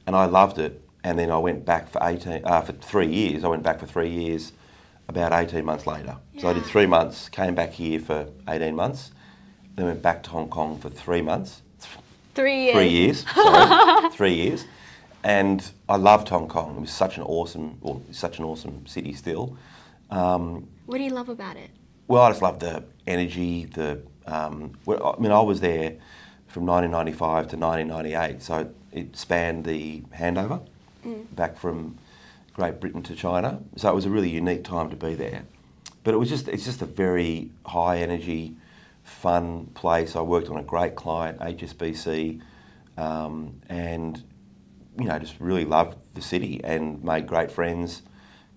and 0.06 0.18
I 0.18 0.26
loved 0.26 0.60
it. 0.60 0.82
And 1.06 1.18
then 1.18 1.32
I 1.32 1.38
went 1.38 1.66
back 1.66 1.90
for 1.90 2.00
18 2.04 2.42
uh, 2.44 2.60
for 2.62 2.74
three 2.74 3.08
years. 3.08 3.46
I 3.46 3.48
went 3.48 3.64
back 3.64 3.80
for 3.80 3.88
three 3.88 4.10
years 4.10 4.52
about 5.12 5.34
18 5.34 5.64
months 5.66 5.86
later. 5.86 6.16
So 6.40 6.50
I 6.50 6.54
did 6.54 6.66
three 6.66 6.86
months, 6.86 7.30
came 7.30 7.54
back 7.56 7.72
here 7.74 8.00
for 8.00 8.28
18 8.48 8.76
months, 8.76 9.12
then 9.76 9.86
went 9.86 10.02
back 10.02 10.24
to 10.24 10.30
Hong 10.32 10.50
Kong 10.50 10.80
for 10.80 10.90
three 10.90 11.22
months, 11.22 11.62
Three 12.34 12.64
years. 12.64 12.74
three 12.76 12.88
years, 12.90 13.26
sorry, 13.36 14.10
three 14.14 14.34
years, 14.34 14.66
and 15.24 15.70
I 15.90 15.98
loved 15.98 16.30
Hong 16.30 16.48
Kong. 16.48 16.78
It 16.78 16.82
was 16.82 16.92
such 16.92 17.18
an 17.18 17.24
awesome, 17.24 17.78
well, 17.82 18.02
such 18.12 18.40
an 18.40 18.46
awesome 18.46 18.86
city 18.88 19.14
still. 19.14 19.58
Um, 20.10 20.68
What 20.86 20.98
do 20.98 21.04
you 21.04 21.10
love 21.12 21.28
about 21.30 21.58
it? 21.58 21.70
well, 22.08 22.22
I 22.24 22.30
just 22.30 22.42
love 22.42 22.60
the 22.60 22.84
energy. 23.06 23.66
The 23.66 24.02
um, 24.28 24.72
well, 24.86 25.16
I 25.18 25.22
mean, 25.22 25.32
I 25.34 25.42
was 25.42 25.60
there 25.60 25.96
from 26.48 26.66
1995 26.66 27.50
to 27.50 27.58
1998, 27.58 28.42
so 28.42 28.70
it 28.94 29.16
spanned 29.18 29.66
the 29.66 30.02
handover 30.18 30.62
back 31.36 31.58
from 31.58 31.98
Great 32.62 32.80
Britain 32.80 33.02
to 33.02 33.16
China. 33.16 33.60
So 33.76 33.90
it 33.90 33.96
was 33.96 34.06
a 34.06 34.12
really 34.12 34.30
unique 34.30 34.64
time 34.64 34.92
to 34.92 34.96
be 34.96 35.16
there. 35.16 35.46
But 36.04 36.14
it 36.14 36.18
was 36.18 36.30
just 36.30 36.48
it's 36.48 36.64
just 36.64 36.84
a 36.84 36.86
very 36.86 37.50
high 37.66 37.98
energy, 37.98 38.56
fun 39.04 39.66
place. 39.74 40.16
I 40.16 40.22
worked 40.22 40.48
on 40.48 40.58
a 40.58 40.62
great 40.62 40.96
client, 40.96 41.40
HSBC, 41.40 42.40
um, 43.00 43.60
and 43.68 44.24
you 44.96 45.06
know 45.06 45.18
just 45.18 45.40
really 45.40 45.66
loved 45.66 45.98
the 46.14 46.22
city 46.22 46.62
and 46.64 47.04
made 47.04 47.26
great 47.26 47.52
friends. 47.52 48.04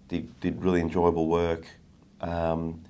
Did, 0.08 0.38
did 0.40 0.62
really 0.62 0.82
enjoyable 0.82 1.26
work. 1.26 1.66
Um, 2.20 2.82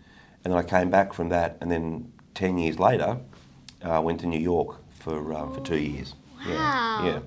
and 0.43 0.53
then 0.53 0.55
I 0.55 0.65
came 0.65 0.91
back 0.91 1.13
from 1.13 1.29
that, 1.29 1.59
and 1.61 1.71
then 1.71 2.13
10 2.35 2.59
years 2.59 2.81
later, 2.81 3.21
I 3.85 4.01
went 4.01 4.19
to 4.23 4.27
New 4.27 4.41
York 4.41 4.79
for, 4.99 5.33
um, 5.33 5.55
for 5.55 5.61
two 5.61 5.79
years. 5.79 6.17
Wow. 6.45 7.03
Yeah. 7.05 7.21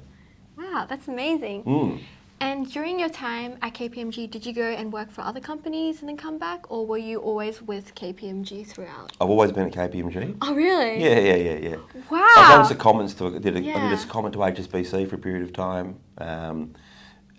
Wow, 0.57 0.85
that's 0.89 1.07
amazing. 1.07 1.63
Mm. 1.63 2.01
And 2.39 2.71
during 2.71 2.99
your 2.99 3.09
time 3.09 3.57
at 3.61 3.73
KPMG, 3.73 4.29
did 4.29 4.45
you 4.45 4.53
go 4.53 4.61
and 4.61 4.93
work 4.93 5.11
for 5.11 5.21
other 5.21 5.39
companies 5.39 6.01
and 6.01 6.09
then 6.09 6.17
come 6.17 6.37
back, 6.37 6.71
or 6.71 6.85
were 6.85 6.97
you 6.97 7.19
always 7.19 7.61
with 7.63 7.95
KPMG 7.95 8.65
throughout? 8.67 9.11
I've 9.19 9.29
always 9.29 9.51
been 9.51 9.67
at 9.67 9.73
KPMG. 9.73 10.37
Oh, 10.41 10.53
really? 10.53 11.03
Yeah, 11.03 11.19
yeah, 11.19 11.35
yeah, 11.35 11.69
yeah. 11.69 11.75
Wow. 12.11 12.27
I've 12.37 12.49
done 12.57 12.65
some 12.65 12.77
comments 12.77 13.15
to 13.15 13.35
I 13.35 13.39
did 13.39 13.55
a, 13.55 13.59
I 13.59 13.89
did 13.89 13.99
a 13.99 14.05
comment 14.07 14.33
to 14.33 14.39
HSBC 14.39 15.09
for 15.09 15.15
a 15.15 15.19
period 15.19 15.43
of 15.43 15.53
time, 15.53 15.99
um, 16.19 16.75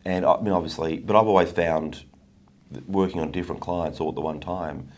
and 0.05 0.27
I 0.27 0.41
mean 0.41 0.53
obviously, 0.53 0.99
but 0.99 1.15
I've 1.15 1.27
always 1.29 1.53
found 1.53 2.05
that 2.73 2.89
working 2.89 3.21
on 3.21 3.31
different 3.31 3.61
clients 3.61 4.01
all 4.01 4.09
at 4.09 4.15
the 4.15 4.21
one 4.21 4.41
time 4.41 4.89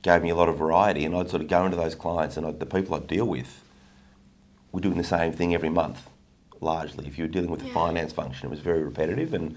gave 0.00 0.22
me 0.22 0.30
a 0.30 0.34
lot 0.34 0.48
of 0.48 0.56
variety, 0.58 1.04
and 1.04 1.14
I'd 1.14 1.30
sort 1.30 1.42
of 1.42 1.48
go 1.48 1.64
into 1.64 1.76
those 1.76 1.94
clients 1.94 2.36
and 2.36 2.46
I'd, 2.46 2.58
the 2.58 2.66
people 2.66 2.94
I 2.96 3.00
deal 3.00 3.26
with 3.26 3.62
were 4.72 4.80
doing 4.80 4.96
the 4.96 5.04
same 5.04 5.32
thing 5.32 5.54
every 5.54 5.68
month, 5.68 6.08
largely. 6.62 7.06
If 7.06 7.18
you 7.18 7.24
were 7.24 7.28
dealing 7.28 7.50
with 7.50 7.60
the 7.60 7.66
Yeah. 7.66 7.74
finance 7.74 8.12
function, 8.12 8.46
it 8.46 8.50
was 8.50 8.60
very 8.60 8.82
repetitive, 8.82 9.34
and 9.34 9.56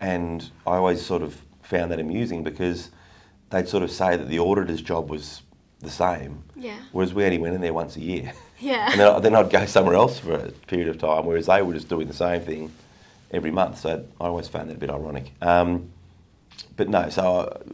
and 0.00 0.50
I 0.66 0.76
always 0.76 1.04
sort 1.04 1.22
of 1.22 1.40
found 1.62 1.90
that 1.92 1.98
amusing 2.00 2.42
because 2.42 2.90
they'd 3.50 3.68
sort 3.68 3.82
of 3.82 3.90
say 3.90 4.16
that 4.16 4.28
the 4.28 4.38
auditor's 4.38 4.82
job 4.82 5.08
was 5.08 5.42
the 5.80 5.88
same, 5.90 6.42
Yeah. 6.56 6.76
whereas 6.92 7.14
we 7.14 7.24
only 7.24 7.38
went 7.38 7.54
in 7.54 7.60
there 7.60 7.72
once 7.72 7.96
a 7.96 8.00
year. 8.00 8.32
Yeah. 8.58 8.88
And 8.92 9.00
then, 9.00 9.22
then 9.22 9.34
I'd 9.34 9.50
go 9.50 9.64
somewhere 9.66 9.94
else 9.94 10.18
for 10.18 10.32
a 10.34 10.50
period 10.66 10.88
of 10.88 10.98
time, 10.98 11.24
whereas 11.26 11.46
they 11.46 11.62
were 11.62 11.72
just 11.74 11.88
doing 11.88 12.06
the 12.06 12.12
same 12.14 12.40
thing 12.42 12.72
every 13.30 13.50
month. 13.50 13.78
So 13.78 14.04
I 14.20 14.24
always 14.26 14.48
found 14.48 14.68
that 14.70 14.76
a 14.76 14.78
bit 14.78 14.90
ironic. 14.90 15.32
Um, 15.40 15.90
but 16.76 16.88
no, 16.88 17.08
so 17.08 17.22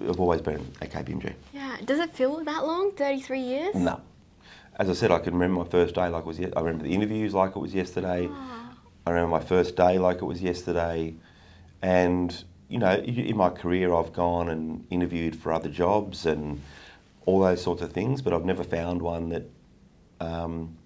I've 0.08 0.20
always 0.20 0.40
been 0.42 0.66
at 0.80 0.90
KPMG. 0.92 1.32
yeah. 1.52 1.76
Does 1.84 1.98
it 1.98 2.14
feel 2.14 2.44
that 2.44 2.66
long? 2.66 2.92
33 2.92 3.40
years? 3.40 3.74
No. 3.74 4.00
As 4.78 4.88
I 4.88 4.92
said, 4.92 5.10
I 5.10 5.18
can 5.18 5.32
remember 5.34 5.64
my 5.64 5.68
first 5.68 5.94
day 5.94 6.08
like 6.08 6.20
it 6.20 6.26
was 6.26 6.38
I 6.40 6.60
remember 6.60 6.84
the 6.84 6.94
interviews 6.94 7.34
like 7.34 7.56
it 7.56 7.58
was 7.58 7.74
yesterday. 7.74 8.28
Ah. 8.30 8.69
I 9.06 9.10
remember 9.10 9.30
my 9.30 9.40
first 9.40 9.76
day 9.76 9.98
like 9.98 10.18
it 10.18 10.24
was 10.24 10.42
yesterday. 10.42 11.14
And, 11.82 12.44
you 12.68 12.78
know, 12.78 12.94
in 12.94 13.36
my 13.36 13.48
career, 13.50 13.94
I've 13.94 14.12
gone 14.12 14.48
and 14.48 14.86
interviewed 14.90 15.34
for 15.36 15.52
other 15.52 15.68
jobs 15.70 16.26
and 16.26 16.60
all 17.26 17.40
those 17.40 17.62
sorts 17.62 17.82
of 17.82 17.92
things, 17.92 18.22
but 18.22 18.32
I've 18.32 18.44
never 18.44 18.64
found 18.64 19.00
one 19.02 19.30
that 19.30 19.44
um, 20.20 20.76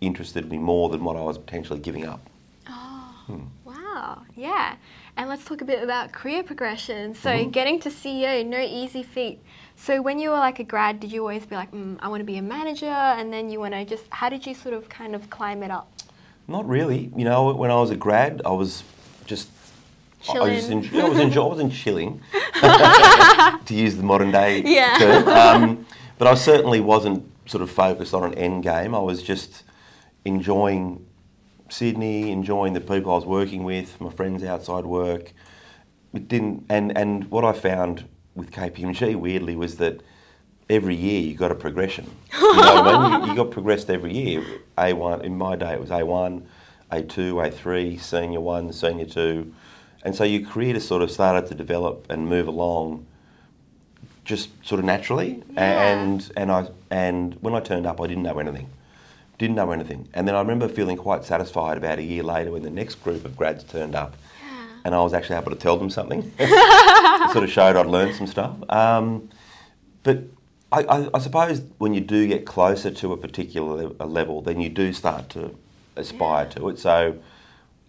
interested 0.00 0.50
me 0.50 0.58
more 0.58 0.88
than 0.88 1.02
what 1.04 1.16
I 1.16 1.22
was 1.22 1.38
potentially 1.38 1.80
giving 1.80 2.06
up. 2.06 2.20
Oh, 2.68 3.14
Hmm. 3.26 3.40
wow. 3.64 4.22
Yeah. 4.36 4.76
And 5.16 5.28
let's 5.28 5.44
talk 5.44 5.60
a 5.60 5.64
bit 5.64 5.82
about 5.82 6.12
career 6.12 6.42
progression. 6.42 7.14
So, 7.14 7.30
Mhm. 7.30 7.52
getting 7.52 7.80
to 7.80 7.90
CEO, 7.90 8.44
no 8.46 8.60
easy 8.60 9.02
feat. 9.02 9.40
So, 9.76 10.00
when 10.00 10.18
you 10.18 10.30
were 10.30 10.36
like 10.38 10.60
a 10.60 10.64
grad, 10.64 11.00
did 11.00 11.10
you 11.12 11.20
always 11.22 11.44
be 11.46 11.56
like, 11.56 11.72
mm, 11.72 11.96
I 12.00 12.08
want 12.08 12.20
to 12.20 12.24
be 12.24 12.36
a 12.36 12.42
manager? 12.42 12.86
And 12.86 13.32
then 13.32 13.50
you 13.50 13.58
want 13.60 13.74
to 13.74 13.84
just, 13.84 14.04
how 14.10 14.28
did 14.28 14.46
you 14.46 14.54
sort 14.54 14.74
of 14.74 14.88
kind 14.88 15.14
of 15.14 15.28
climb 15.30 15.62
it 15.62 15.70
up? 15.70 15.88
Not 16.50 16.68
really. 16.68 17.12
You 17.16 17.24
know, 17.24 17.52
when 17.52 17.70
I 17.70 17.76
was 17.76 17.90
a 17.90 17.96
grad, 17.96 18.42
I 18.44 18.50
was 18.50 18.82
just. 19.24 19.48
I 20.28 20.38
was, 20.40 20.66
Chilling. 20.66 21.00
I 21.00 21.08
was 21.08 21.18
enjoy, 21.18 21.40
I 21.40 21.48
wasn't 21.48 21.72
chilling, 21.72 22.20
to 22.60 23.56
use 23.74 23.96
the 23.96 24.02
modern 24.02 24.30
day 24.30 24.60
Yeah. 24.62 24.98
term. 24.98 25.28
Um, 25.28 25.86
but 26.18 26.28
I 26.28 26.34
certainly 26.34 26.80
wasn't 26.80 27.24
sort 27.46 27.62
of 27.62 27.70
focused 27.70 28.12
on 28.12 28.24
an 28.24 28.34
end 28.34 28.62
game. 28.62 28.94
I 28.94 28.98
was 28.98 29.22
just 29.22 29.62
enjoying 30.26 31.06
Sydney, 31.70 32.30
enjoying 32.32 32.74
the 32.74 32.82
people 32.82 33.12
I 33.12 33.14
was 33.14 33.24
working 33.24 33.64
with, 33.64 33.98
my 33.98 34.10
friends 34.10 34.42
outside 34.44 34.84
work. 34.84 35.32
It 36.12 36.28
didn't, 36.28 36.66
and, 36.68 36.94
and 36.98 37.30
what 37.30 37.44
I 37.44 37.52
found 37.52 38.04
with 38.34 38.50
KPMG 38.50 39.14
weirdly 39.16 39.56
was 39.56 39.76
that 39.76 40.02
every 40.70 40.94
year 40.94 41.20
you 41.20 41.34
got 41.34 41.50
a 41.50 41.54
progression. 41.54 42.10
You 42.40 42.56
know 42.56 42.82
what 42.82 42.94
I 42.94 43.10
mean? 43.10 43.22
You, 43.22 43.26
you 43.30 43.36
got 43.36 43.50
progressed 43.50 43.90
every 43.90 44.12
year. 44.12 44.42
A1 44.78 45.22
in 45.22 45.36
my 45.36 45.54
day 45.56 45.72
it 45.74 45.80
was 45.80 45.90
A1, 45.90 46.42
A2, 46.90 47.34
A3, 47.52 48.00
senior 48.00 48.40
one, 48.40 48.72
senior 48.72 49.04
two, 49.04 49.52
and 50.04 50.16
so 50.16 50.24
your 50.24 50.48
career 50.48 50.72
just 50.74 50.88
sort 50.88 51.02
of 51.02 51.10
started 51.10 51.46
to 51.48 51.54
develop 51.54 52.06
and 52.10 52.26
move 52.26 52.48
along, 52.48 53.06
just 54.24 54.48
sort 54.66 54.78
of 54.78 54.84
naturally. 54.84 55.42
Yeah. 55.52 55.92
And 55.92 56.32
and 56.36 56.50
I 56.50 56.68
and 56.90 57.34
when 57.40 57.54
I 57.54 57.60
turned 57.60 57.86
up, 57.86 58.00
I 58.00 58.06
didn't 58.06 58.22
know 58.24 58.38
anything. 58.38 58.68
Didn't 59.38 59.56
know 59.56 59.70
anything. 59.70 60.08
And 60.14 60.26
then 60.26 60.34
I 60.34 60.40
remember 60.40 60.68
feeling 60.68 60.96
quite 60.96 61.24
satisfied 61.24 61.76
about 61.76 61.98
a 61.98 62.02
year 62.02 62.22
later 62.22 62.50
when 62.50 62.62
the 62.62 62.70
next 62.70 62.96
group 63.04 63.24
of 63.24 63.36
grads 63.36 63.62
turned 63.64 63.94
up 63.94 64.14
Yeah. 64.42 64.66
and 64.84 64.94
I 64.94 65.02
was 65.02 65.14
actually 65.14 65.36
able 65.36 65.50
to 65.52 65.56
tell 65.58 65.76
them 65.76 65.88
something. 65.90 66.22
sort 67.32 67.44
of 67.44 67.50
showed 67.50 67.76
I'd 67.76 67.86
learned 67.86 68.14
some 68.16 68.26
stuff. 68.26 68.54
Um, 68.70 69.28
but 70.02 70.24
I, 70.72 70.82
I, 70.84 71.08
I 71.14 71.18
suppose 71.18 71.62
when 71.78 71.94
you 71.94 72.00
do 72.00 72.26
get 72.28 72.46
closer 72.46 72.90
to 72.90 73.12
a 73.12 73.16
particular 73.16 73.88
le- 73.88 73.94
a 74.00 74.06
level, 74.06 74.40
then 74.42 74.60
you 74.60 74.68
do 74.68 74.92
start 74.92 75.28
to 75.30 75.56
aspire 75.96 76.44
Yeah. 76.44 76.50
to 76.50 76.68
it. 76.68 76.78
So 76.78 77.16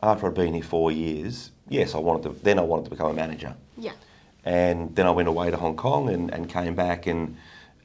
after 0.01 0.27
I'd 0.27 0.33
been 0.33 0.53
here 0.53 0.63
four 0.63 0.91
years, 0.91 1.51
yes, 1.69 1.93
I 1.93 1.99
wanted 1.99 2.23
to. 2.23 2.43
Then 2.43 2.57
I 2.57 2.63
wanted 2.63 2.85
to 2.85 2.89
become 2.91 3.11
a 3.11 3.13
manager, 3.13 3.55
Yeah. 3.77 3.91
and 4.43 4.95
then 4.95 5.05
I 5.05 5.11
went 5.11 5.27
away 5.27 5.51
to 5.51 5.57
Hong 5.57 5.75
Kong 5.75 6.09
and, 6.09 6.33
and 6.33 6.49
came 6.49 6.73
back. 6.75 7.05
And 7.05 7.37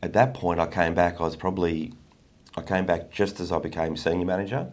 at 0.03 0.13
that 0.15 0.33
point, 0.35 0.61
I 0.61 0.67
came 0.67 0.95
back. 0.95 1.21
I 1.21 1.25
was 1.25 1.37
probably 1.37 1.93
I 2.57 2.63
came 2.63 2.87
back 2.87 3.11
just 3.11 3.39
as 3.41 3.53
I 3.53 3.59
became 3.59 3.97
senior 3.99 4.25
manager, 4.25 4.73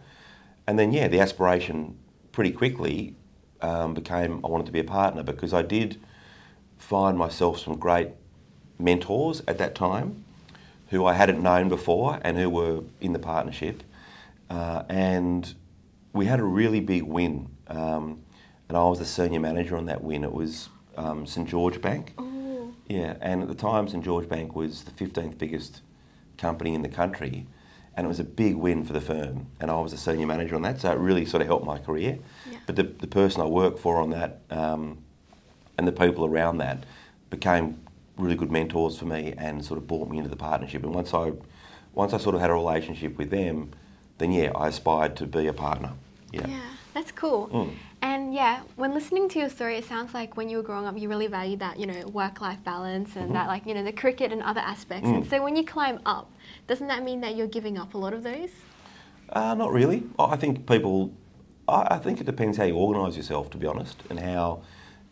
and 0.67 0.79
then 0.79 0.93
yeah, 0.93 1.09
the 1.09 1.19
aspiration 1.19 1.97
pretty 2.31 2.51
quickly 2.51 3.15
um, 3.61 3.93
became 3.93 4.39
I 4.45 4.47
wanted 4.47 4.67
to 4.67 4.71
be 4.71 4.79
a 4.79 4.83
partner 4.85 5.21
because 5.21 5.53
I 5.53 5.61
did 5.63 5.99
find 6.77 7.17
myself 7.17 7.59
some 7.59 7.77
great 7.77 8.09
mentors 8.83 9.41
at 9.47 9.57
that 9.57 9.73
time 9.73 10.23
who 10.89 11.05
I 11.05 11.13
hadn't 11.13 11.41
known 11.41 11.69
before 11.69 12.19
and 12.21 12.37
who 12.37 12.49
were 12.49 12.83
in 13.01 13.13
the 13.13 13.19
partnership, 13.19 13.81
uh, 14.49 14.83
and 14.89 15.55
we 16.11 16.27
had 16.27 16.39
a 16.39 16.43
really 16.43 16.79
big 16.79 17.03
win. 17.03 17.49
Um, 17.67 18.21
and 18.69 18.77
I 18.77 18.83
was 18.83 18.99
the 18.99 19.05
senior 19.05 19.39
manager 19.39 19.75
on 19.75 19.87
that 19.87 20.03
win. 20.03 20.23
It 20.23 20.33
was 20.33 20.69
um, 20.95 21.25
St 21.25 21.49
George 21.49 21.81
Bank. 21.81 22.13
Oh, 22.17 22.73
Yeah, 22.87 23.15
and 23.21 23.41
at 23.41 23.47
the 23.47 23.55
time, 23.55 23.87
St 23.87 24.03
George 24.03 24.29
Bank 24.29 24.55
was 24.55 24.83
the 24.83 24.91
15th 24.91 25.37
biggest 25.37 25.81
company 26.37 26.75
in 26.75 26.83
the 26.83 26.89
country, 26.89 27.47
and 27.95 28.05
it 28.05 28.07
was 28.07 28.19
a 28.19 28.23
big 28.23 28.55
win 28.55 28.83
for 28.83 28.93
the 28.93 29.01
firm. 29.01 29.47
And 29.59 29.71
I 29.71 29.79
was 29.79 29.91
the 29.91 29.97
senior 29.97 30.27
manager 30.27 30.55
on 30.55 30.61
that, 30.63 30.81
so 30.81 30.91
it 30.91 30.99
really 30.99 31.25
sort 31.25 31.41
of 31.41 31.47
helped 31.47 31.65
my 31.65 31.79
career. 31.79 32.19
Yeah. 32.49 32.57
But 32.67 32.75
the, 32.75 32.83
the 32.83 33.07
person 33.07 33.41
I 33.41 33.45
worked 33.45 33.79
for 33.79 33.97
on 33.97 34.11
that 34.11 34.41
um, 34.51 34.99
and 35.77 35.87
the 35.87 35.91
people 35.91 36.25
around 36.25 36.57
that 36.57 36.85
became 37.29 37.82
really 38.17 38.35
good 38.35 38.51
mentors 38.51 38.97
for 38.97 39.05
me 39.05 39.33
and 39.37 39.63
sort 39.63 39.77
of 39.77 39.87
brought 39.87 40.09
me 40.09 40.17
into 40.17 40.29
the 40.29 40.35
partnership. 40.35 40.83
And 40.83 40.93
once 40.93 41.13
I, 41.13 41.33
once 41.93 42.13
I 42.13 42.17
sort 42.17 42.35
of 42.35 42.41
had 42.41 42.49
a 42.49 42.53
relationship 42.53 43.17
with 43.17 43.29
them, 43.29 43.71
then 44.19 44.31
yeah, 44.31 44.51
I 44.55 44.67
aspired 44.67 45.15
to 45.17 45.25
be 45.25 45.47
a 45.47 45.53
partner. 45.53 45.91
yeah. 46.31 46.47
Yeah. 46.47 46.59
That's 46.93 47.11
cool. 47.11 47.47
Mm. 47.47 47.71
And 48.03 48.33
yeah, 48.35 48.61
when 48.75 48.93
listening 48.93 49.27
to 49.29 49.39
your 49.39 49.49
story, 49.49 49.77
it 49.77 49.85
sounds 49.85 50.13
like 50.13 50.37
when 50.37 50.47
you 50.47 50.57
were 50.57 50.63
growing 50.63 50.85
up, 50.85 50.95
you 50.95 51.09
really 51.09 51.25
valued 51.25 51.59
that, 51.61 51.79
you 51.79 51.87
know, 51.87 52.05
work-life 52.09 52.63
balance 52.63 53.15
and 53.15 53.33
that, 53.33 53.47
like, 53.47 53.65
you 53.65 53.73
know, 53.73 53.83
the 53.83 53.91
cricket 53.91 54.31
and 54.31 54.43
other 54.43 54.59
aspects. 54.61 55.07
And 55.07 55.23
Mm. 55.23 55.29
so 55.31 55.41
when 55.43 55.55
you 55.55 55.65
climb 55.65 55.99
up, 56.05 56.29
doesn't 56.67 56.85
that 56.89 57.01
mean 57.03 57.21
that 57.21 57.35
you're 57.35 57.47
giving 57.47 57.79
up 57.79 57.95
a 57.95 57.97
lot 57.97 58.13
of 58.13 58.21
those? 58.21 58.51
Uh, 59.29 59.55
not 59.55 59.71
really. 59.71 60.03
I 60.19 60.25
I 60.33 60.35
think 60.35 60.67
people. 60.67 61.11
I, 61.67 61.95
I 61.95 61.97
think 61.97 62.19
it 62.21 62.25
depends 62.25 62.57
how 62.59 62.65
you 62.65 62.75
organise 62.75 63.17
yourself, 63.17 63.49
to 63.51 63.57
be 63.57 63.65
honest, 63.65 64.03
and 64.11 64.19
how 64.19 64.61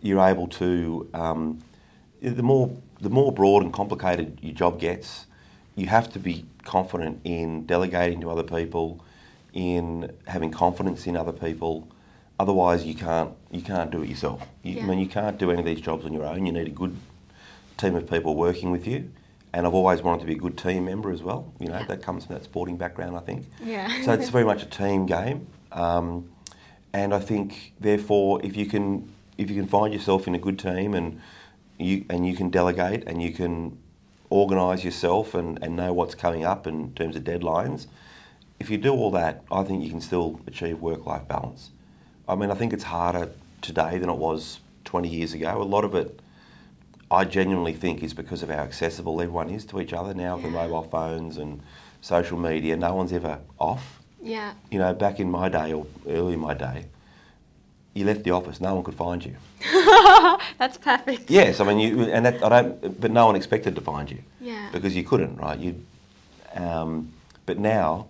you're 0.01 0.21
able 0.21 0.47
to. 0.49 1.09
Um, 1.15 1.59
the 2.21 2.43
more 2.43 2.69
the 3.01 3.09
more 3.09 3.31
broad 3.31 3.63
and 3.63 3.73
complicated 3.73 4.37
your 4.41 4.53
job 4.53 4.79
gets, 4.79 5.25
you 5.75 5.87
have 5.87 6.11
to 6.13 6.19
be 6.19 6.45
confident 6.63 7.19
in 7.23 7.65
delegating 7.65 8.21
to 8.21 8.29
other 8.29 8.43
people, 8.43 9.03
in 9.53 10.11
having 10.27 10.51
confidence 10.51 11.07
in 11.07 11.17
other 11.17 11.31
people. 11.33 11.87
Otherwise, 12.39 12.85
you 12.85 12.95
can't 12.95 13.31
you 13.51 13.61
can't 13.61 13.91
do 13.91 14.01
it 14.03 14.09
yourself. 14.09 14.41
You, 14.63 14.75
Yeah. 14.75 14.83
I 14.83 14.85
mean, 14.85 14.99
you 14.99 15.07
can't 15.07 15.37
do 15.37 15.51
any 15.51 15.59
of 15.59 15.65
these 15.65 15.81
jobs 15.81 16.05
on 16.05 16.13
your 16.13 16.25
own. 16.25 16.45
You 16.45 16.51
need 16.51 16.67
a 16.67 16.71
good 16.71 16.95
team 17.77 17.95
of 17.95 18.09
people 18.09 18.35
working 18.35 18.71
with 18.71 18.87
you. 18.87 19.11
And 19.53 19.67
I've 19.67 19.73
always 19.73 20.01
wanted 20.01 20.21
to 20.21 20.27
be 20.27 20.33
a 20.33 20.37
good 20.37 20.57
team 20.57 20.85
member 20.85 21.11
as 21.11 21.21
well. 21.21 21.51
You 21.59 21.67
know, 21.67 21.79
Yeah. 21.79 21.85
that 21.87 22.01
comes 22.01 22.25
from 22.25 22.35
that 22.35 22.43
sporting 22.45 22.77
background, 22.77 23.17
I 23.17 23.19
think. 23.19 23.47
Yeah. 23.63 23.89
So 24.05 24.13
it's 24.13 24.29
very 24.29 24.45
much 24.51 24.63
a 24.63 24.65
team 24.65 25.05
game, 25.05 25.47
um, 25.71 26.29
and 26.93 27.13
I 27.13 27.19
think 27.19 27.73
therefore 27.79 28.39
if 28.45 28.55
you 28.55 28.65
can 28.67 29.09
if 29.37 29.49
you 29.49 29.55
can 29.55 29.67
find 29.67 29.93
yourself 29.93 30.27
in 30.27 30.35
a 30.35 30.39
good 30.39 30.59
team 30.59 30.93
and 30.93 31.19
you 31.85 32.05
and 32.09 32.27
you 32.27 32.35
can 32.35 32.49
delegate 32.49 33.03
and 33.07 33.21
you 33.21 33.31
can 33.31 33.77
organise 34.29 34.83
yourself 34.83 35.33
and, 35.33 35.61
and 35.61 35.75
know 35.75 35.91
what's 35.93 36.15
coming 36.15 36.45
up 36.45 36.65
in 36.65 36.93
terms 36.93 37.15
of 37.15 37.23
deadlines, 37.23 37.87
if 38.59 38.69
you 38.69 38.77
do 38.77 38.93
all 38.93 39.11
that, 39.11 39.43
I 39.51 39.63
think 39.63 39.83
you 39.83 39.89
can 39.89 40.01
still 40.01 40.39
achieve 40.47 40.79
work 40.79 41.05
life 41.05 41.27
balance. 41.27 41.71
I 42.27 42.35
mean, 42.35 42.51
I 42.51 42.55
think 42.55 42.71
it's 42.73 42.83
harder 42.83 43.29
today 43.61 43.97
than 43.97 44.09
it 44.09 44.17
was 44.17 44.59
20 44.85 45.09
years 45.09 45.33
ago. 45.33 45.61
A 45.61 45.63
lot 45.63 45.83
of 45.83 45.95
it, 45.95 46.19
I 47.09 47.25
genuinely 47.25 47.73
think, 47.73 48.03
is 48.03 48.13
because 48.13 48.41
of 48.43 48.49
how 48.49 48.59
accessible 48.59 49.19
everyone 49.21 49.49
is 49.49 49.65
to 49.65 49.81
each 49.81 49.93
other 49.93 50.13
now 50.13 50.35
with 50.35 50.45
the 50.45 50.51
mobile 50.51 50.83
phones 50.83 51.37
and 51.37 51.61
social 52.01 52.37
media. 52.37 52.77
No 52.77 52.93
one's 52.93 53.11
ever 53.11 53.39
off 53.59 54.01
yeah. 54.21 54.53
you 54.69 54.79
know, 54.79 54.93
back 54.93 55.19
in 55.19 55.29
my 55.29 55.49
day 55.49 55.73
or 55.73 55.85
early 56.07 56.33
in 56.33 56.39
my 56.39 56.53
day, 56.53 56.85
you 57.93 58.05
left 58.05 58.23
the 58.23 58.31
office, 58.31 58.61
no 58.61 58.73
one 58.75 58.83
could 58.83 58.95
find 58.95 59.23
you. 59.25 59.35
That's 60.57 60.77
perfect. 60.77 61.29
Yes, 61.29 61.59
I 61.59 61.65
mean, 61.65 61.79
you 61.79 62.03
and 62.03 62.25
that 62.25 62.43
I 62.43 62.49
don't, 62.49 63.01
but 63.01 63.11
no 63.11 63.25
one 63.25 63.35
expected 63.35 63.75
to 63.75 63.81
find 63.81 64.09
you 64.09 64.19
Yeah. 64.39 64.69
because 64.71 64.95
you 64.95 65.03
couldn't, 65.03 65.37
right? 65.37 65.59
You, 65.59 65.75
um, 66.55 67.11
but 67.45 67.57
now, 67.59 68.07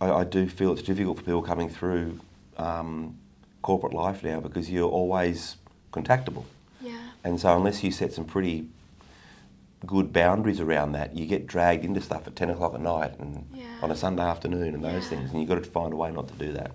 I, 0.00 0.10
I 0.10 0.24
do 0.24 0.48
feel 0.48 0.72
it's 0.72 0.82
difficult 0.82 1.18
for 1.18 1.24
people 1.24 1.42
coming 1.42 1.68
through 1.68 2.20
um, 2.58 3.16
corporate 3.62 3.92
life 3.94 4.22
now 4.22 4.40
because 4.40 4.70
you're 4.70 4.88
always 4.90 5.56
contactable. 5.92 6.44
Yeah. 6.80 6.98
And 7.24 7.40
so 7.40 7.56
unless 7.56 7.82
you 7.82 7.90
set 7.90 8.12
some 8.12 8.24
pretty 8.24 8.66
good 9.84 10.12
boundaries 10.12 10.60
around 10.60 10.92
that, 10.92 11.16
you 11.16 11.26
get 11.26 11.46
dragged 11.46 11.84
into 11.84 12.00
stuff 12.00 12.26
at 12.28 12.36
10 12.36 12.50
o'clock 12.50 12.74
at 12.74 12.80
night 12.80 13.18
and 13.18 13.46
Yeah. 13.52 13.64
on 13.82 13.90
a 13.90 13.96
Sunday 13.96 14.22
afternoon 14.22 14.74
and 14.74 14.84
those 14.84 15.04
Yeah. 15.04 15.08
things. 15.10 15.30
And 15.32 15.40
you've 15.40 15.48
got 15.48 15.62
to 15.62 15.68
find 15.70 15.92
a 15.92 15.96
way 15.96 16.12
not 16.12 16.28
to 16.28 16.34
do 16.34 16.52
that. 16.52 16.70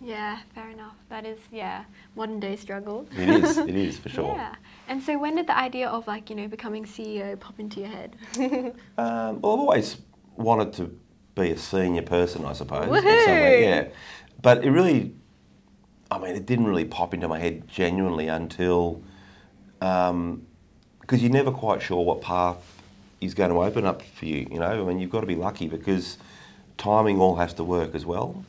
Yeah, 0.00 0.40
fair 0.54 0.70
enough. 0.70 0.94
That 1.08 1.24
is, 1.24 1.38
yeah, 1.50 1.84
modern 2.14 2.38
day 2.38 2.56
struggle. 2.56 3.08
It 3.16 3.28
is, 3.28 3.56
it 3.58 3.74
is 3.74 3.98
for 4.02 4.08
sure. 4.08 4.34
Yeah. 4.34 4.54
And 4.88 5.02
so 5.02 5.18
when 5.18 5.36
did 5.36 5.46
the 5.46 5.56
idea 5.56 5.88
of 5.88 6.06
like, 6.06 6.28
you 6.30 6.36
know, 6.36 6.48
becoming 6.48 6.84
CEO 6.84 7.38
pop 7.38 7.58
into 7.58 7.80
your 7.80 7.88
head? 7.88 8.16
Um, 8.98 9.40
well, 9.40 9.52
I've 9.54 9.60
always 9.60 9.96
wanted 10.36 10.72
to 10.74 10.98
be 11.34 11.50
a 11.50 11.58
senior 11.58 12.02
person, 12.02 12.44
I 12.44 12.52
suppose. 12.52 12.88
way, 12.88 13.62
yeah. 13.62 13.88
But 14.42 14.64
it 14.64 14.70
really, 14.70 15.14
I 16.10 16.18
mean, 16.18 16.34
it 16.34 16.46
didn't 16.46 16.66
really 16.66 16.84
pop 16.84 17.14
into 17.14 17.28
my 17.28 17.38
head 17.38 17.68
genuinely 17.68 18.28
until, 18.28 19.02
because 19.78 21.22
you're 21.22 21.30
never 21.30 21.50
quite 21.50 21.82
sure 21.82 22.04
what 22.04 22.20
path 22.20 22.58
is 23.20 23.34
going 23.34 23.50
to 23.50 23.62
open 23.62 23.84
up 23.86 24.02
for 24.02 24.24
you. 24.26 24.46
You 24.50 24.60
know, 24.60 24.82
I 24.82 24.88
mean, 24.88 24.98
you've 24.98 25.10
got 25.10 25.20
to 25.20 25.26
be 25.26 25.34
lucky 25.34 25.68
because 25.68 26.18
timing 26.78 27.20
all 27.20 27.36
has 27.36 27.54
to 27.54 27.64
work 27.64 27.94
as 27.94 28.04
well. 28.06 28.44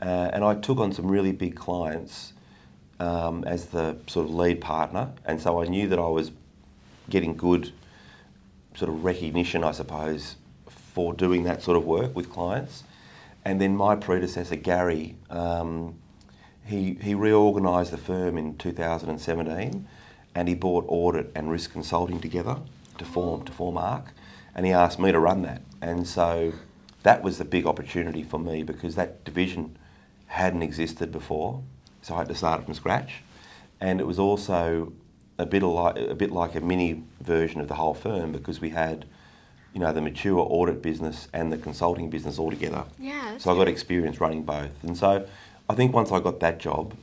Uh, 0.00 0.30
and 0.32 0.44
I 0.44 0.54
took 0.54 0.78
on 0.78 0.92
some 0.92 1.10
really 1.10 1.32
big 1.32 1.56
clients 1.56 2.32
um, 3.00 3.44
as 3.44 3.66
the 3.66 3.96
sort 4.06 4.26
of 4.26 4.34
lead 4.34 4.60
partner, 4.60 5.10
and 5.24 5.40
so 5.40 5.60
I 5.62 5.66
knew 5.66 5.88
that 5.88 5.98
I 5.98 6.08
was 6.08 6.30
getting 7.10 7.36
good 7.36 7.72
sort 8.74 8.90
of 8.90 9.04
recognition, 9.04 9.64
I 9.64 9.72
suppose, 9.72 10.36
for 10.68 11.12
doing 11.12 11.44
that 11.44 11.62
sort 11.62 11.76
of 11.76 11.84
work 11.84 12.14
with 12.14 12.30
clients. 12.30 12.84
And 13.44 13.60
then 13.60 13.76
my 13.76 13.96
predecessor, 13.96 14.56
Gary, 14.56 15.16
um, 15.30 15.96
he, 16.64 16.94
he 17.00 17.14
reorganised 17.14 17.92
the 17.92 17.96
firm 17.96 18.36
in 18.36 18.56
2017 18.58 19.88
and 20.34 20.48
he 20.48 20.54
brought 20.54 20.84
audit 20.86 21.32
and 21.34 21.50
risk 21.50 21.72
consulting 21.72 22.20
together 22.20 22.58
to 22.98 23.04
form, 23.04 23.44
to 23.44 23.52
form 23.52 23.78
ARC. 23.78 24.12
And 24.54 24.66
he 24.66 24.72
asked 24.72 24.98
me 24.98 25.10
to 25.12 25.18
run 25.18 25.42
that. 25.42 25.62
And 25.80 26.06
so 26.06 26.52
that 27.02 27.22
was 27.22 27.38
the 27.38 27.44
big 27.44 27.66
opportunity 27.66 28.22
for 28.22 28.38
me 28.38 28.62
because 28.62 28.94
that 28.96 29.24
division 29.24 29.76
hadn't 30.28 30.62
existed 30.62 31.10
before. 31.10 31.62
So 32.02 32.14
I 32.14 32.18
had 32.18 32.28
to 32.28 32.34
start 32.34 32.60
it 32.60 32.64
from 32.64 32.74
scratch. 32.74 33.22
And 33.80 34.00
it 34.00 34.06
was 34.06 34.18
also 34.18 34.92
a 35.38 35.46
bit 35.46 35.62
like 35.62 35.96
a 35.98 36.14
bit 36.14 36.30
like 36.32 36.54
a 36.54 36.60
mini 36.60 37.02
version 37.20 37.60
of 37.60 37.68
the 37.68 37.74
whole 37.74 37.94
firm 37.94 38.32
because 38.32 38.60
we 38.60 38.70
had, 38.70 39.04
you 39.72 39.80
know, 39.80 39.92
the 39.92 40.00
mature 40.00 40.38
audit 40.40 40.82
business 40.82 41.28
and 41.32 41.52
the 41.52 41.58
consulting 41.58 42.10
business 42.10 42.38
all 42.38 42.50
together. 42.50 42.84
Yeah, 42.98 43.38
So 43.38 43.52
I 43.52 43.54
got 43.54 43.68
experience 43.68 44.20
running 44.20 44.42
both, 44.42 44.70
and 44.82 44.96
so 44.96 45.26
I 45.68 45.74
think 45.74 45.92
once 45.94 46.10
I 46.12 46.20
got 46.20 46.40
that 46.40 46.58
job, 46.58 46.94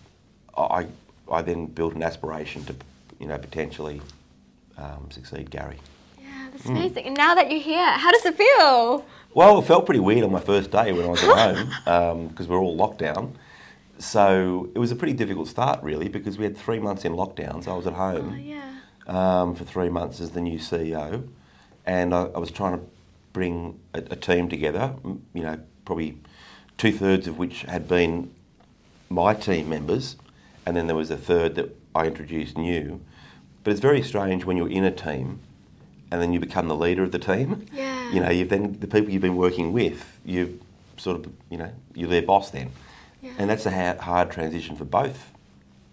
I 0.57 0.87
I 1.31 1.41
then 1.41 1.67
built 1.67 1.95
an 1.95 2.03
aspiration 2.03 2.65
to, 2.65 2.75
you 3.19 3.27
know, 3.27 3.37
potentially 3.37 4.01
um, 4.77 5.09
succeed 5.09 5.49
Gary. 5.49 5.79
Hmm. 6.63 6.75
amazing. 6.75 7.05
And 7.05 7.17
now 7.17 7.35
that 7.35 7.51
you're 7.51 7.61
here, 7.61 7.85
how 7.91 8.11
does 8.11 8.25
it 8.25 8.35
feel? 8.37 9.05
Well, 9.33 9.59
it 9.59 9.65
felt 9.65 9.85
pretty 9.85 9.99
weird 9.99 10.23
on 10.23 10.31
my 10.31 10.39
first 10.39 10.71
day 10.71 10.93
when 10.93 11.05
I 11.05 11.09
was 11.09 11.23
at 11.23 11.55
home 11.85 12.27
because 12.29 12.47
we're 12.47 12.59
all 12.59 12.75
locked 12.75 12.99
down. 12.99 13.37
So 13.97 14.69
it 14.75 14.79
was 14.79 14.91
a 14.91 14.95
pretty 14.95 15.13
difficult 15.13 15.47
start, 15.47 15.81
really, 15.83 16.07
because 16.09 16.37
we 16.37 16.43
had 16.43 16.57
three 16.57 16.79
months 16.79 17.05
in 17.05 17.13
lockdown. 17.13 17.63
So 17.63 17.71
I 17.73 17.75
was 17.77 17.87
at 17.87 17.93
home. 17.93 18.31
Oh, 18.33 18.35
yeah. 18.35 18.71
um, 19.07 19.55
for 19.55 19.63
three 19.63 19.89
months 19.89 20.19
as 20.19 20.31
the 20.31 20.41
new 20.41 20.57
CEO, 20.59 21.27
and 21.85 22.13
I, 22.13 22.23
I 22.23 22.39
was 22.39 22.51
trying 22.51 22.79
to 22.79 22.85
bring 23.33 23.79
a, 23.93 23.99
a 23.99 24.15
team 24.15 24.49
together. 24.49 24.95
You 25.33 25.43
know, 25.43 25.59
probably 25.85 26.17
two 26.77 26.91
thirds 26.91 27.27
of 27.27 27.37
which 27.37 27.61
had 27.63 27.87
been 27.87 28.33
my 29.09 29.33
team 29.33 29.69
members, 29.69 30.15
and 30.65 30.75
then 30.75 30.87
there 30.87 30.95
was 30.95 31.11
a 31.11 31.17
third 31.17 31.55
that 31.55 31.75
I 31.93 32.07
introduced 32.07 32.57
new. 32.57 32.99
But 33.63 33.71
it's 33.71 33.79
very 33.79 34.01
strange 34.01 34.45
when 34.45 34.57
you're 34.57 34.69
in 34.69 34.83
a 34.83 34.91
team, 34.91 35.39
and 36.11 36.21
then 36.21 36.31
you 36.33 36.39
become 36.39 36.67
the 36.67 36.75
leader 36.75 37.03
of 37.03 37.11
the 37.11 37.19
team. 37.19 37.65
Yeah. 37.73 38.11
You 38.11 38.19
know, 38.21 38.29
you've 38.29 38.49
then 38.49 38.77
the 38.79 38.87
people 38.87 39.09
you've 39.11 39.21
been 39.21 39.35
working 39.35 39.73
with, 39.73 40.19
you 40.23 40.59
sort 40.97 41.17
of, 41.25 41.31
you 41.49 41.57
know, 41.57 41.71
you're 41.93 42.09
their 42.09 42.21
boss 42.21 42.51
then, 42.51 42.71
Yeah. 43.21 43.33
and 43.37 43.49
that's 43.49 43.65
a 43.65 43.71
ha- 43.71 44.01
hard 44.01 44.31
transition 44.31 44.75
for 44.75 44.85
both 44.85 45.31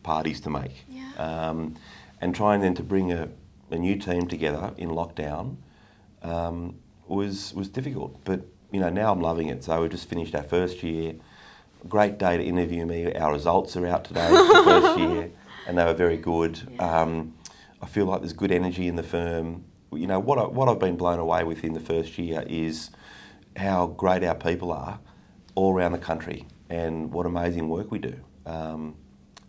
parties 0.02 0.40
to 0.40 0.50
make 0.50 0.84
Yeah. 0.88 1.10
um, 1.18 1.76
and 2.20 2.34
trying 2.34 2.60
then 2.60 2.74
to 2.74 2.82
bring 2.82 3.12
a, 3.12 3.28
a 3.70 3.76
new 3.78 3.96
team 3.96 4.26
together 4.28 4.72
in 4.76 4.90
lockdown 4.90 5.56
um, 6.22 6.76
was 7.08 7.52
was 7.54 7.68
difficult. 7.68 8.16
But 8.24 8.40
you 8.70 8.80
know 8.80 8.90
now 8.90 9.12
I'm 9.12 9.20
loving 9.20 9.48
it. 9.48 9.64
So 9.64 9.82
we 9.82 9.88
just 9.88 10.08
finished 10.08 10.34
our 10.34 10.42
first 10.42 10.82
year. 10.82 11.14
Great 11.88 12.16
day 12.18 12.36
to 12.36 12.44
interview 12.44 12.86
me. 12.86 13.12
Our 13.14 13.32
results 13.32 13.76
are 13.76 13.86
out 13.86 14.04
today 14.04 14.28
for 14.28 14.54
the 14.54 14.62
first 14.64 14.98
year, 15.04 15.30
and 15.66 15.76
they 15.78 15.84
were 15.84 15.94
very 15.94 16.16
good. 16.16 16.60
Um, 16.78 17.34
I 17.80 17.86
feel 17.86 18.06
like 18.06 18.20
there's 18.20 18.32
good 18.32 18.52
energy 18.52 18.86
in 18.86 18.94
the 18.96 19.02
firm. 19.02 19.64
You 19.92 20.06
know 20.06 20.18
what 20.18 20.38
I, 20.38 20.42
what 20.42 20.68
I've 20.68 20.78
been 20.78 20.96
blown 20.96 21.18
away 21.18 21.44
with 21.44 21.64
in 21.64 21.72
the 21.74 21.80
first 21.80 22.18
year 22.18 22.44
is 22.46 22.90
how 23.56 23.88
great 23.88 24.24
our 24.24 24.34
people 24.34 24.72
are 24.72 24.98
all 25.54 25.74
around 25.74 25.92
the 25.92 25.98
country, 25.98 26.46
and 26.70 27.12
what 27.12 27.26
amazing 27.26 27.68
work 27.68 27.90
we 27.90 27.98
do. 27.98 28.14
Um, 28.46 28.96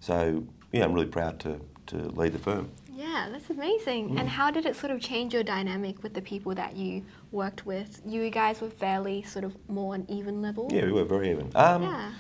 so 0.01 0.43
yeah, 0.73 0.83
I'm 0.83 0.93
really 0.93 1.07
proud 1.07 1.39
to, 1.41 1.61
to 1.87 1.95
lead 2.09 2.33
the 2.33 2.39
firm. 2.39 2.69
Yeah, 2.91 3.29
that's 3.31 3.49
amazing. 3.49 4.09
Mm. 4.11 4.19
And 4.19 4.29
how 4.29 4.51
did 4.51 4.65
it 4.65 4.75
sort 4.75 4.91
of 4.91 4.99
change 4.99 5.33
your 5.33 5.43
dynamic 5.43 6.03
with 6.03 6.13
the 6.13 6.21
people 6.21 6.53
that 6.55 6.75
you 6.75 7.03
worked 7.31 7.65
with? 7.65 8.01
You 8.05 8.29
guys 8.29 8.59
were 8.59 8.69
fairly 8.69 9.23
sort 9.23 9.45
of 9.45 9.55
more 9.69 9.93
on 9.93 10.05
even 10.09 10.41
level. 10.41 10.69
Yeah, 10.71 10.85
we 10.85 10.91
were 10.91 11.05
very 11.05 11.31
even. 11.31 11.49
Um, 11.55 11.83
Yeah. 11.83 12.11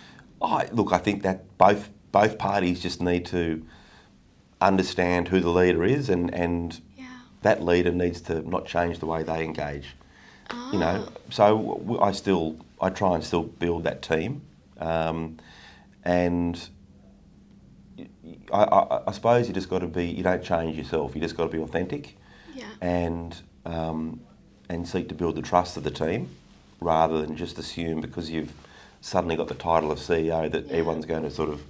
I, 0.41 0.67
look, 0.71 0.91
I 0.93 0.97
think 0.97 1.23
that 1.23 1.57
both 1.57 1.89
both 2.11 2.37
parties 2.37 2.81
just 2.81 3.01
need 3.01 3.25
to 3.27 3.65
understand 4.61 5.27
who 5.27 5.39
the 5.41 5.49
leader 5.49 5.83
is, 5.83 6.09
and, 6.09 6.33
and. 6.33 6.81
That 7.43 7.63
leader 7.63 7.91
needs 7.91 8.19
to 8.21 8.47
not 8.49 8.65
change 8.65 8.99
the 8.99 9.05
way 9.05 9.23
they 9.23 9.43
engage. 9.43 9.95
You 10.71 10.79
know, 10.79 11.07
Ah. 11.07 11.11
so 11.29 11.99
I 12.01 12.11
still 12.11 12.57
I 12.81 12.89
try 12.89 13.15
and 13.15 13.23
still 13.23 13.43
build 13.43 13.83
that 13.85 14.01
team, 14.01 14.41
um, 14.79 15.37
and 16.03 16.59
I 18.51 19.11
suppose 19.11 19.47
you 19.47 19.53
just 19.53 19.69
got 19.69 19.79
to 19.79 19.87
be. 19.87 20.05
You 20.05 20.23
don't 20.23 20.43
change 20.43 20.77
yourself. 20.77 21.15
You 21.15 21.21
just 21.21 21.35
got 21.37 21.45
to 21.45 21.51
be 21.57 21.59
authentic. 21.63 22.17
Yeah. 22.55 22.65
and 22.81 23.35
um, 23.65 24.19
and 24.69 24.87
seek 24.87 25.09
to 25.09 25.15
build 25.15 25.35
the 25.35 25.41
trust 25.41 25.75
of 25.75 25.83
the 25.83 25.89
team 25.89 26.29
rather 26.81 27.19
than 27.25 27.35
just 27.35 27.57
assume 27.57 27.99
because 27.99 28.29
you've 28.29 28.53
suddenly 29.01 29.35
got 29.35 29.47
the 29.47 29.55
title 29.55 29.91
of 29.91 29.97
CEO 29.97 30.51
that 30.51 30.67
Yeah. 30.67 30.73
everyone's 30.73 31.05
going 31.07 31.23
to 31.23 31.31
sort 31.31 31.49
of 31.49 31.61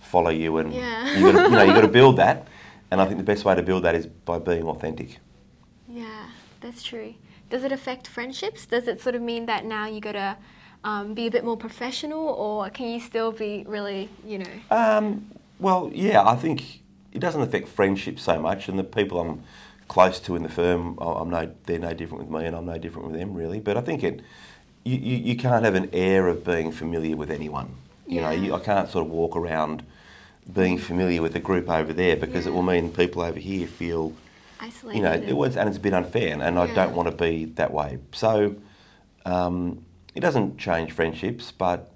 follow 0.00 0.30
you 0.30 0.58
and 0.58 0.74
Yeah. 0.74 1.16
you, 1.16 1.32
gotta, 1.32 1.50
you 1.50 1.56
know 1.56 1.62
you 1.62 1.72
got 1.72 1.82
to 1.82 1.88
build 2.00 2.16
that. 2.16 2.48
And 2.94 3.02
I 3.02 3.06
think 3.06 3.18
the 3.18 3.24
best 3.24 3.44
way 3.44 3.56
to 3.56 3.62
build 3.62 3.82
that 3.82 3.96
is 3.96 4.06
by 4.06 4.38
being 4.38 4.62
authentic. 4.68 5.18
Yeah, 5.88 6.28
that's 6.60 6.80
true. 6.80 7.14
Does 7.50 7.64
it 7.64 7.72
affect 7.72 8.06
friendships? 8.06 8.66
Does 8.66 8.86
it 8.86 9.00
sort 9.00 9.16
of 9.16 9.22
mean 9.22 9.46
that 9.46 9.64
now 9.64 9.88
you 9.88 10.00
gotta 10.00 10.36
um, 10.84 11.12
be 11.12 11.26
a 11.26 11.30
bit 11.32 11.44
more 11.44 11.56
professional, 11.56 12.20
or 12.20 12.70
can 12.70 12.86
you 12.86 13.00
still 13.00 13.32
be 13.32 13.64
really, 13.66 14.08
you 14.24 14.38
know? 14.38 14.50
Um, 14.70 15.28
well, 15.58 15.90
yeah, 15.92 16.22
I 16.24 16.36
think 16.36 16.82
it 17.10 17.18
doesn't 17.18 17.40
affect 17.40 17.66
friendships 17.66 18.22
so 18.22 18.38
much, 18.38 18.68
and 18.68 18.78
the 18.78 18.84
people 18.84 19.20
I'm 19.20 19.42
close 19.88 20.20
to 20.20 20.36
in 20.36 20.44
the 20.44 20.48
firm, 20.48 20.96
I'm 21.00 21.30
no, 21.30 21.52
they're 21.64 21.80
no 21.80 21.94
different 21.94 22.28
with 22.28 22.40
me, 22.40 22.46
and 22.46 22.54
I'm 22.54 22.66
no 22.66 22.78
different 22.78 23.08
with 23.08 23.18
them 23.18 23.34
really. 23.34 23.58
But 23.58 23.76
I 23.76 23.80
think 23.80 24.04
it, 24.04 24.20
you, 24.84 24.98
you, 24.98 25.16
you 25.16 25.36
can't 25.36 25.64
have 25.64 25.74
an 25.74 25.90
air 25.92 26.28
of 26.28 26.44
being 26.44 26.70
familiar 26.70 27.16
with 27.16 27.32
anyone. 27.32 27.74
You 28.06 28.20
know, 28.20 28.30
you, 28.30 28.54
I 28.54 28.60
can't 28.60 28.88
sort 28.88 29.04
of 29.04 29.10
walk 29.10 29.34
around 29.34 29.84
being 30.52 30.78
familiar 30.78 31.22
with 31.22 31.32
the 31.32 31.40
group 31.40 31.68
over 31.70 31.92
there 31.92 32.16
because 32.16 32.46
it 32.46 32.52
will 32.52 32.62
mean 32.62 32.90
people 32.92 33.22
over 33.22 33.38
here 33.38 33.66
feel, 33.66 34.12
Isolated. 34.60 34.96
you 34.98 35.02
know, 35.04 35.12
it 35.12 35.32
was, 35.32 35.56
and 35.56 35.68
it's 35.68 35.78
a 35.78 35.80
bit 35.80 35.94
unfair, 35.94 36.32
and, 36.32 36.42
and 36.42 36.58
I 36.58 36.72
don't 36.74 36.94
want 36.94 37.10
to 37.10 37.16
be 37.16 37.46
that 37.56 37.72
way. 37.72 37.98
So 38.12 38.54
um, 39.24 39.84
it 40.14 40.20
doesn't 40.20 40.58
change 40.58 40.92
friendships, 40.92 41.50
but 41.52 41.90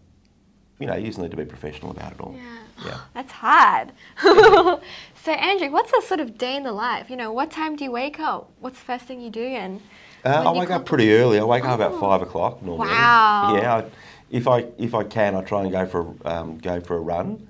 you 0.78 0.86
know, 0.86 0.94
you 0.94 1.06
just 1.06 1.18
need 1.18 1.30
to 1.32 1.36
be 1.36 1.44
professional 1.44 1.90
about 1.90 2.12
it 2.12 2.20
all. 2.20 2.34
Yeah. 2.36 2.58
Yeah. 2.86 2.98
That's 3.14 3.32
hard. 3.32 3.92
so, 4.22 5.32
Andrew, 5.32 5.70
what's 5.72 5.92
a 5.92 6.00
sort 6.06 6.20
of 6.20 6.38
day 6.38 6.56
in 6.56 6.62
the 6.62 6.72
life? 6.72 7.10
You 7.10 7.16
know, 7.16 7.32
what 7.32 7.50
time 7.50 7.74
do 7.74 7.82
you 7.84 7.90
wake 7.90 8.20
up? 8.20 8.50
What's 8.60 8.78
the 8.78 8.84
first 8.84 9.04
thing 9.06 9.20
you 9.20 9.30
do? 9.30 9.42
And 9.44 9.80
Uh, 10.24 10.44
I 10.48 10.56
wake 10.58 10.70
up 10.70 10.86
pretty 10.86 11.12
early. 11.14 11.38
I 11.40 11.44
wake 11.44 11.64
up 11.64 11.80
Oh. 11.80 11.84
about 11.84 12.00
five 12.00 12.22
o'clock 12.22 12.62
normally. 12.62 12.88
Wow. 12.90 13.56
Yeah. 13.60 13.74
I, 13.76 13.84
if 14.30 14.46
I 14.46 14.66
if 14.78 14.94
I 14.94 15.02
can, 15.04 15.34
I 15.34 15.42
try 15.42 15.62
and 15.62 15.72
go 15.72 15.84
for 15.86 16.14
a- 16.24 16.30
um, 16.30 16.58
go 16.58 16.80
for 16.80 16.96
a 16.96 17.00
run, 17.00 17.47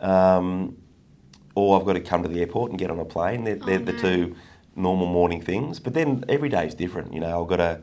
um, 0.00 0.76
or 1.54 1.78
I've 1.78 1.86
got 1.86 1.94
to 1.94 2.00
come 2.00 2.22
to 2.22 2.28
the 2.28 2.40
airport 2.40 2.70
and 2.70 2.78
get 2.78 2.90
on 2.90 2.98
a 2.98 3.04
plane. 3.04 3.44
They're, 3.44 3.56
they're 3.56 3.78
the 3.78 3.92
no. 3.92 3.98
two 3.98 4.36
normal 4.76 5.06
morning 5.06 5.42
things. 5.42 5.80
But 5.80 5.94
then 5.94 6.24
every 6.28 6.48
day 6.48 6.66
is 6.66 6.74
different. 6.74 7.12
You 7.12 7.20
know, 7.20 7.42
I've 7.42 7.48
got 7.48 7.60
a 7.60 7.82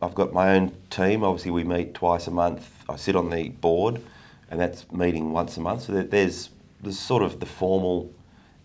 I've 0.00 0.14
got 0.14 0.32
my 0.32 0.54
own 0.54 0.72
team. 0.90 1.24
Obviously, 1.24 1.50
we 1.50 1.64
meet 1.64 1.94
twice 1.94 2.26
a 2.28 2.30
month. 2.30 2.84
I 2.88 2.96
sit 2.96 3.16
on 3.16 3.30
the 3.30 3.48
board, 3.48 4.00
and 4.50 4.60
that's 4.60 4.90
meeting 4.92 5.32
once 5.32 5.56
a 5.56 5.60
month. 5.60 5.82
So 5.82 6.02
there's 6.02 6.50
there's 6.80 6.98
sort 6.98 7.22
of 7.22 7.40
the 7.40 7.46
formal 7.46 8.12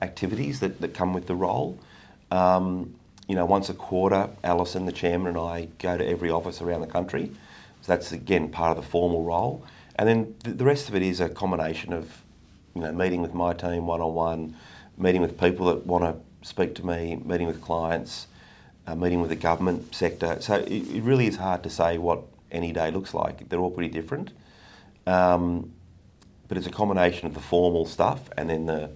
activities 0.01 0.59
that, 0.59 0.79
that 0.81 0.93
come 0.93 1.13
with 1.13 1.27
the 1.27 1.35
role. 1.35 1.79
Um, 2.29 2.95
you 3.27 3.35
know, 3.35 3.45
once 3.45 3.69
a 3.69 3.73
quarter, 3.73 4.29
Alison, 4.43 4.85
the 4.85 4.91
chairman, 4.91 5.29
and 5.29 5.37
I 5.37 5.69
go 5.79 5.97
to 5.97 6.05
every 6.05 6.29
office 6.29 6.61
around 6.61 6.81
the 6.81 6.87
country. 6.87 7.31
So 7.81 7.93
that's 7.93 8.11
again 8.11 8.49
part 8.49 8.77
of 8.77 8.83
the 8.83 8.89
formal 8.89 9.23
role. 9.23 9.65
And 9.95 10.07
then 10.07 10.35
the, 10.43 10.51
the 10.51 10.65
rest 10.65 10.89
of 10.89 10.95
it 10.95 11.01
is 11.01 11.19
a 11.19 11.29
combination 11.29 11.93
of, 11.93 12.23
you 12.75 12.81
know, 12.81 12.91
meeting 12.91 13.21
with 13.21 13.33
my 13.33 13.53
team 13.53 13.87
one 13.87 14.01
on 14.01 14.13
one, 14.13 14.55
meeting 14.97 15.21
with 15.21 15.39
people 15.39 15.67
that 15.67 15.85
want 15.85 16.03
to 16.03 16.47
speak 16.47 16.75
to 16.75 16.85
me, 16.85 17.19
meeting 17.23 17.47
with 17.47 17.61
clients, 17.61 18.27
uh, 18.87 18.95
meeting 18.95 19.21
with 19.21 19.29
the 19.29 19.35
government 19.35 19.93
sector. 19.93 20.37
So 20.41 20.55
it, 20.55 20.71
it, 20.71 21.01
really 21.03 21.27
is 21.27 21.37
hard 21.37 21.63
to 21.63 21.69
say 21.69 21.97
what 21.97 22.23
any 22.51 22.71
day 22.71 22.91
looks 22.91 23.13
like. 23.13 23.47
They're 23.49 23.59
all 23.59 23.71
pretty 23.71 23.89
different. 23.93 24.31
Um, 25.07 25.71
but 26.47 26.57
it's 26.57 26.67
a 26.67 26.71
combination 26.71 27.27
of 27.27 27.33
the 27.33 27.39
formal 27.39 27.85
stuff 27.85 28.29
and 28.37 28.49
then 28.49 28.65
the, 28.65 28.89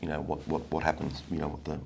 you 0.00 0.08
know, 0.08 0.20
what, 0.20 0.46
what, 0.48 0.62
what 0.70 0.82
happens, 0.82 1.22
you 1.30 1.38
know, 1.38 1.48
what 1.48 1.64
the 1.64 1.78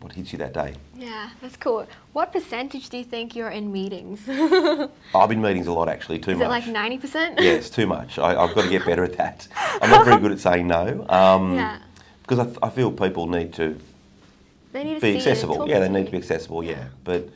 what, 0.00 0.12
hits 0.12 0.32
you 0.32 0.38
that 0.38 0.52
day. 0.52 0.74
Yeah, 0.96 1.30
that's 1.40 1.56
cool. 1.56 1.86
What 2.12 2.32
percentage 2.32 2.88
do 2.88 2.98
you 2.98 3.04
think 3.04 3.34
you're 3.34 3.50
in 3.50 3.72
meetings? 3.72 4.20
I've 5.14 5.28
been 5.28 5.40
meetings 5.42 5.66
a 5.66 5.72
lot 5.72 5.88
actually, 5.88 6.18
too 6.18 6.32
Is 6.32 6.38
much. 6.38 6.66
it 6.66 6.72
like 6.72 7.00
90%? 7.00 7.40
yeah, 7.40 7.50
it's 7.52 7.70
too 7.70 7.86
much. 7.86 8.18
I, 8.18 8.30
I've 8.40 8.54
got 8.54 8.62
to 8.64 8.68
get 8.70 8.84
better 8.84 9.04
at 9.04 9.16
that. 9.16 9.48
I'm 9.82 9.90
not 9.90 10.04
very 10.04 10.20
good 10.20 10.32
at 10.32 10.40
saying 10.40 10.66
no. 10.66 11.04
Um, 11.08 11.54
Yeah. 11.54 11.78
Because 12.22 12.56
I, 12.62 12.66
I 12.66 12.70
feel 12.70 12.90
people 12.90 13.26
need 13.26 13.52
to 13.54 13.78
They 14.72 14.82
need 14.84 14.94
to 14.94 15.00
be 15.00 15.16
accessible. 15.16 15.68
Yeah, 15.68 15.80
they 15.80 15.88
need 15.90 16.06
to 16.06 16.10
be 16.12 16.16
accessible. 16.18 16.64
Yeah, 16.64 16.86
but 17.04 17.28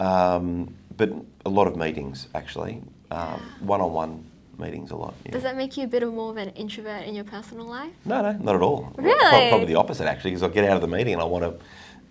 um, 0.00 0.74
but 0.96 1.10
a 1.44 1.50
lot 1.50 1.66
of 1.66 1.76
meetings 1.76 2.28
actually, 2.34 2.80
um, 3.10 3.40
one-on-one 3.60 4.24
meetings 4.58 4.90
a 4.90 4.96
lot. 4.96 5.14
Yeah. 5.24 5.32
Does 5.32 5.42
that 5.44 5.56
make 5.56 5.76
you 5.76 5.84
a 5.84 5.86
bit 5.86 6.02
of 6.02 6.12
more 6.12 6.30
of 6.30 6.36
an 6.36 6.50
introvert 6.50 7.04
in 7.06 7.14
your 7.14 7.24
personal 7.24 7.66
life? 7.66 7.92
No, 8.04 8.22
no, 8.22 8.32
not 8.32 8.54
at 8.56 8.62
all. 8.62 8.92
Really? 8.96 9.18
Prob- 9.18 9.48
Probably 9.50 9.66
the 9.66 9.76
opposite 9.76 10.06
actually, 10.06 10.32
because 10.32 10.42
I 10.42 10.48
get 10.48 10.64
out 10.64 10.76
of 10.76 10.82
the 10.82 10.88
meeting 10.88 11.14
and 11.14 11.22
I 11.22 11.26
want 11.26 11.44
to 11.44 11.64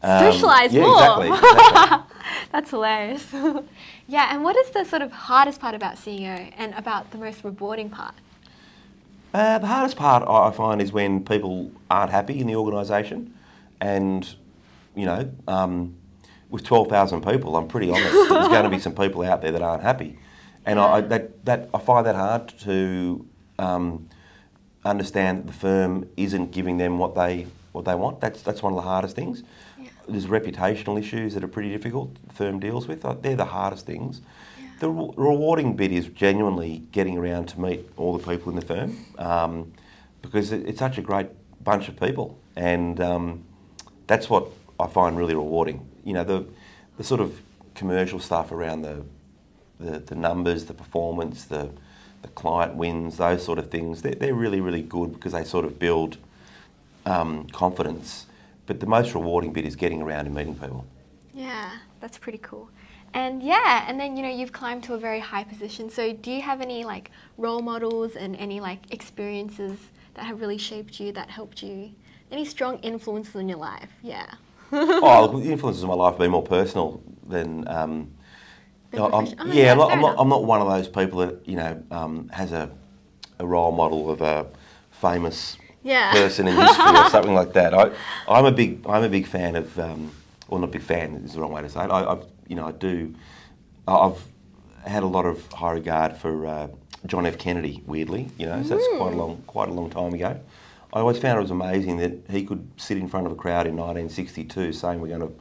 Socialise 0.04 0.72
yeah, 0.72 0.82
more. 0.82 1.26
exactly. 1.26 1.28
exactly. 1.58 2.16
That's 2.52 2.70
hilarious. 2.70 3.26
yeah, 4.08 4.34
and 4.34 4.44
what 4.44 4.56
is 4.56 4.70
the 4.70 4.84
sort 4.84 5.02
of 5.02 5.12
hardest 5.12 5.60
part 5.60 5.74
about 5.76 5.96
CEO 5.96 6.54
and 6.58 6.74
about 6.76 7.12
the 7.12 7.18
most 7.18 7.44
rewarding 7.44 7.90
part? 7.90 8.14
Uh, 9.34 9.58
the 9.58 9.68
hardest 9.68 9.98
part 9.98 10.24
I 10.28 10.48
I 10.48 10.52
find 10.52 10.82
is 10.82 10.94
when 10.94 11.26
people 11.26 11.72
aren't 11.90 12.12
happy 12.12 12.40
in 12.40 12.48
the 12.48 12.56
organisation, 12.56 13.34
and 13.82 14.36
you 14.96 15.06
know, 15.06 15.32
um, 15.48 15.96
with 16.50 16.64
twelve 16.64 16.90
thousand 16.90 17.26
people, 17.26 17.56
I'm 17.56 17.68
pretty 17.68 17.90
honest. 17.90 18.14
there's 18.14 18.48
going 18.48 18.64
to 18.64 18.70
be 18.70 18.80
some 18.80 18.94
people 18.94 19.24
out 19.24 19.42
there 19.42 19.52
that 19.52 19.62
aren't 19.62 19.84
happy, 19.84 20.18
and 20.68 20.80
I, 20.80 21.02
that 21.02 21.46
that 21.46 21.70
I 21.74 21.80
find 21.80 22.06
that 22.06 22.16
hard 22.16 22.50
to 22.60 23.26
um, 23.58 24.08
understand 24.84 25.40
that 25.40 25.48
the 25.48 25.54
firm 25.54 26.08
isn't 26.18 26.52
giving 26.52 26.78
them 26.78 27.00
what 27.00 27.16
they 27.16 27.48
what 27.72 27.86
they 27.86 27.96
want. 27.96 28.20
That's 28.20 28.42
that's 28.42 28.62
one 28.62 28.74
of 28.74 28.78
the 28.78 28.84
hardest 28.84 29.16
things. 29.16 29.44
Yeah. 29.80 29.90
There's 30.08 30.28
reputational 30.28 31.00
issues 31.00 31.34
that 31.34 31.44
are 31.44 31.48
pretty 31.48 31.70
difficult. 31.70 32.16
The 32.28 32.34
firm 32.34 32.60
deals 32.60 32.88
with. 32.88 33.06
Uh, 33.06 33.14
They're 33.14 33.38
the 33.38 33.46
hardest 33.46 33.86
things. 33.86 34.22
The 34.80 34.90
re- 34.90 35.14
rewarding 35.16 35.76
bit 35.76 35.92
is 35.92 36.08
genuinely 36.08 36.84
getting 36.92 37.18
around 37.18 37.48
to 37.50 37.60
meet 37.60 37.90
all 37.98 38.18
the 38.18 38.24
people 38.24 38.52
in 38.52 38.56
the 38.60 38.66
firm 38.66 38.98
um, 39.18 39.74
because 40.22 40.52
it, 40.52 40.68
it's 40.68 40.80
such 40.80 40.98
a 40.98 41.02
great 41.02 41.30
bunch 41.64 41.88
of 41.88 42.00
people, 42.00 42.38
and 42.58 43.00
um, 43.00 43.44
that's 44.06 44.30
what 44.30 44.48
I 44.80 44.88
find 44.88 45.18
really 45.18 45.34
rewarding. 45.34 45.88
You 46.04 46.14
know, 46.14 46.26
the 46.26 46.46
the 46.98 47.04
sort 47.06 47.22
of 47.22 47.40
commercial 47.74 48.20
stuff 48.20 48.52
around 48.52 48.82
the 48.82 49.04
the, 49.80 50.00
the 50.00 50.16
numbers, 50.16 50.66
the 50.66 50.74
performance, 50.74 51.46
the 51.46 51.70
the 52.22 52.28
client 52.30 52.76
wins, 52.76 53.18
those 53.18 53.44
sort 53.46 53.60
of 53.60 53.70
things. 53.70 54.02
They're, 54.02 54.16
they're 54.16 54.34
really 54.34 54.62
really 54.62 54.82
good 54.82 55.14
because 55.14 55.34
they 55.34 55.44
sort 55.44 55.66
of 55.66 55.80
build 55.80 56.18
um, 57.06 57.48
confidence. 57.48 58.26
But 58.66 58.80
the 58.80 58.86
most 58.86 59.14
rewarding 59.14 59.54
bit 59.54 59.66
is 59.66 59.76
getting 59.76 60.02
around 60.02 60.26
and 60.26 60.36
meeting 60.36 60.56
people. 60.56 60.86
Yeah, 61.34 61.72
that's 62.02 62.18
pretty 62.18 62.40
cool. 62.40 62.70
And 63.14 63.42
yeah, 63.42 63.86
and 63.88 64.00
then 64.00 64.18
you 64.18 64.24
know 64.24 64.30
you've 64.30 64.52
climbed 64.52 64.84
to 64.86 64.94
a 64.94 64.98
very 64.98 65.20
high 65.20 65.44
position. 65.44 65.90
So 65.90 66.12
do 66.12 66.32
you 66.32 66.42
have 66.42 66.62
any 66.62 66.84
like 66.84 67.12
role 67.38 67.62
models 67.62 68.16
and 68.16 68.36
any 68.36 68.60
like 68.60 68.92
experiences 68.92 69.80
that 70.16 70.26
have 70.26 70.42
really 70.42 70.58
shaped 70.58 71.00
you, 71.00 71.12
that 71.14 71.30
helped 71.30 71.64
you? 71.64 71.92
Any 72.32 72.44
strong 72.44 72.80
influences 72.80 73.36
in 73.36 73.48
your 73.48 73.60
life? 73.60 73.90
Yeah. 74.02 74.34
oh, 74.74 75.30
look, 75.32 75.44
the 75.44 75.52
influences 75.52 75.84
of 75.84 75.90
my 75.90 75.96
life 75.96 76.14
have 76.14 76.20
been 76.20 76.32
more 76.32 76.44
personal 76.44 77.02
than. 77.26 77.68
Um, 77.68 78.12
I'm- 78.94 79.14
oh, 79.40 79.46
yeah, 79.48 79.54
yeah, 79.54 79.72
I'm, 79.72 79.78
not, 79.78 79.92
I'm, 79.92 80.00
not, 80.02 80.08
enough. 80.10 80.22
I'm 80.22 80.30
not 80.30 80.44
one 80.46 80.62
of 80.62 80.68
those 80.68 80.88
people 80.88 81.20
that 81.20 81.48
you 81.48 81.56
know 81.56 81.82
um, 81.92 82.30
has 82.30 82.52
a, 82.52 82.70
a 83.40 83.46
role 83.46 83.72
model 83.72 84.10
of 84.10 84.22
a 84.22 84.48
famous 84.92 85.58
Yeah. 85.84 86.12
person 86.12 86.48
in 86.48 86.56
history 86.56 86.96
or 86.98 87.10
something 87.10 87.34
like 87.36 87.54
that. 87.54 87.74
I, 87.74 87.92
I'm 88.28 88.46
a 88.46 88.52
big 88.52 88.86
I'm 88.88 89.04
a 89.04 89.10
big 89.10 89.28
fan 89.28 89.56
of, 89.56 89.78
um, 89.80 90.12
well, 90.48 90.60
not 90.62 90.70
a 90.70 90.72
big 90.72 90.82
fan 90.82 91.16
is 91.26 91.34
the 91.34 91.42
wrong 91.42 91.52
way 91.52 91.62
to 91.62 91.70
say 91.70 91.84
it. 91.84 91.90
I, 91.92 92.12
I've 92.14 92.24
you 92.48 92.56
know 92.56 92.66
I 92.68 92.72
do, 92.72 93.14
I've 93.88 94.22
had 94.86 95.04
a 95.04 95.08
lot 95.08 95.26
of 95.26 95.46
high 95.52 95.74
regard 95.74 96.16
for 96.18 96.46
uh, 96.46 96.68
John 97.06 97.26
F. 97.26 97.38
Kennedy. 97.38 97.84
Weirdly, 97.86 98.30
you 98.38 98.46
know, 98.46 98.62
so 98.64 98.70
that's 98.76 98.88
quite 98.98 99.12
a 99.14 99.16
Mm. 99.16 99.18
long 99.18 99.44
quite 99.48 99.70
a 99.70 99.74
long 99.74 99.90
time 99.90 100.14
ago. 100.14 100.40
I 100.94 101.00
always 101.02 101.18
found 101.20 101.38
it 101.38 101.42
was 101.42 101.52
amazing 101.52 101.98
that 101.98 102.14
he 102.30 102.46
could 102.46 102.66
sit 102.78 102.98
in 102.98 103.10
front 103.10 103.26
of 103.26 103.34
a 103.34 103.36
crowd 103.36 103.68
in 103.68 103.76
1962 103.76 104.72
saying 104.72 105.02
we're 105.02 105.10
going 105.10 105.20
to 105.20 105.32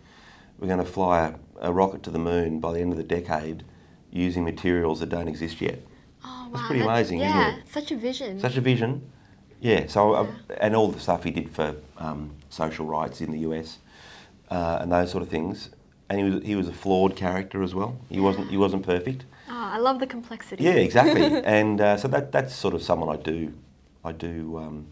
we're 0.59 0.67
going 0.67 0.81
to 0.81 0.85
fly 0.85 1.29
a, 1.29 1.35
a 1.61 1.73
rocket 1.73 2.03
to 2.05 2.11
the 2.11 2.19
moon 2.19 2.61
by 2.61 2.73
the 2.73 2.81
end 2.81 2.93
of 2.93 2.99
the 2.99 3.05
decade 3.05 3.65
using 4.11 4.45
materials 4.45 5.01
that 5.01 5.09
don't 5.09 5.29
exist 5.29 5.61
yet. 5.61 5.81
Oh 6.25 6.29
wow. 6.29 6.49
That's 6.53 6.67
pretty 6.67 6.81
that's- 6.81 6.99
amazing, 6.99 7.21
isn't 7.21 7.37
yeah, 7.37 7.57
it? 7.57 7.69
such 7.69 7.91
a 7.91 7.97
vision. 7.97 8.41
Such 8.41 8.57
a 8.57 8.61
vision. 8.61 9.11
Yeah, 9.61 9.87
so 9.87 10.15
I, 10.15 10.27
and 10.61 10.77
all 10.77 10.89
the 10.89 11.01
stuff 11.01 11.25
he 11.25 11.31
did 11.31 11.51
for 11.51 11.75
um, 11.99 12.31
social 12.51 12.87
rights 12.87 13.21
in 13.21 13.33
the 13.33 13.39
US 13.41 13.79
uh, 14.51 14.79
and 14.81 14.93
those 14.93 15.11
sort 15.11 15.23
of 15.23 15.29
things. 15.29 15.71
And 16.09 16.19
he 16.21 16.25
was 16.31 16.45
he 16.45 16.55
was 16.55 16.69
a 16.69 16.73
flawed 16.73 17.17
character 17.17 17.63
as 17.63 17.75
well. 17.75 17.99
He 18.09 18.21
wasn't 18.21 18.49
he 18.51 18.57
wasn't 18.57 18.85
perfect. 18.85 19.25
oh, 19.49 19.55
I 19.75 19.79
love 19.79 19.99
the 19.99 20.07
complexity. 20.07 20.63
Yeah, 20.63 20.73
exactly. 20.75 21.23
and 21.45 21.81
uh, 21.81 21.97
so 21.97 22.07
that 22.09 22.31
that's 22.33 22.55
sort 22.55 22.75
of 22.75 22.83
someone 22.83 23.09
I 23.09 23.21
do 23.21 23.53
I 24.05 24.13
do. 24.13 24.57
Um, 24.59 24.87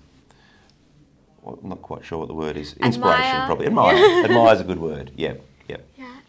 well, 1.42 1.58
I'm 1.62 1.68
not 1.68 1.82
quite 1.82 2.04
sure 2.04 2.18
what 2.18 2.28
the 2.28 2.34
word 2.34 2.56
is. 2.56 2.72
Inspiration, 2.78 3.22
Admire. 3.22 3.46
probably. 3.46 3.66
Admire. 3.66 3.94
Admire 4.24 4.54
is 4.54 4.60
a 4.60 4.64
good 4.64 4.80
word. 4.80 5.12
Yeah, 5.14 5.28
yeah. 5.28 5.34
Yeah. 5.34 5.40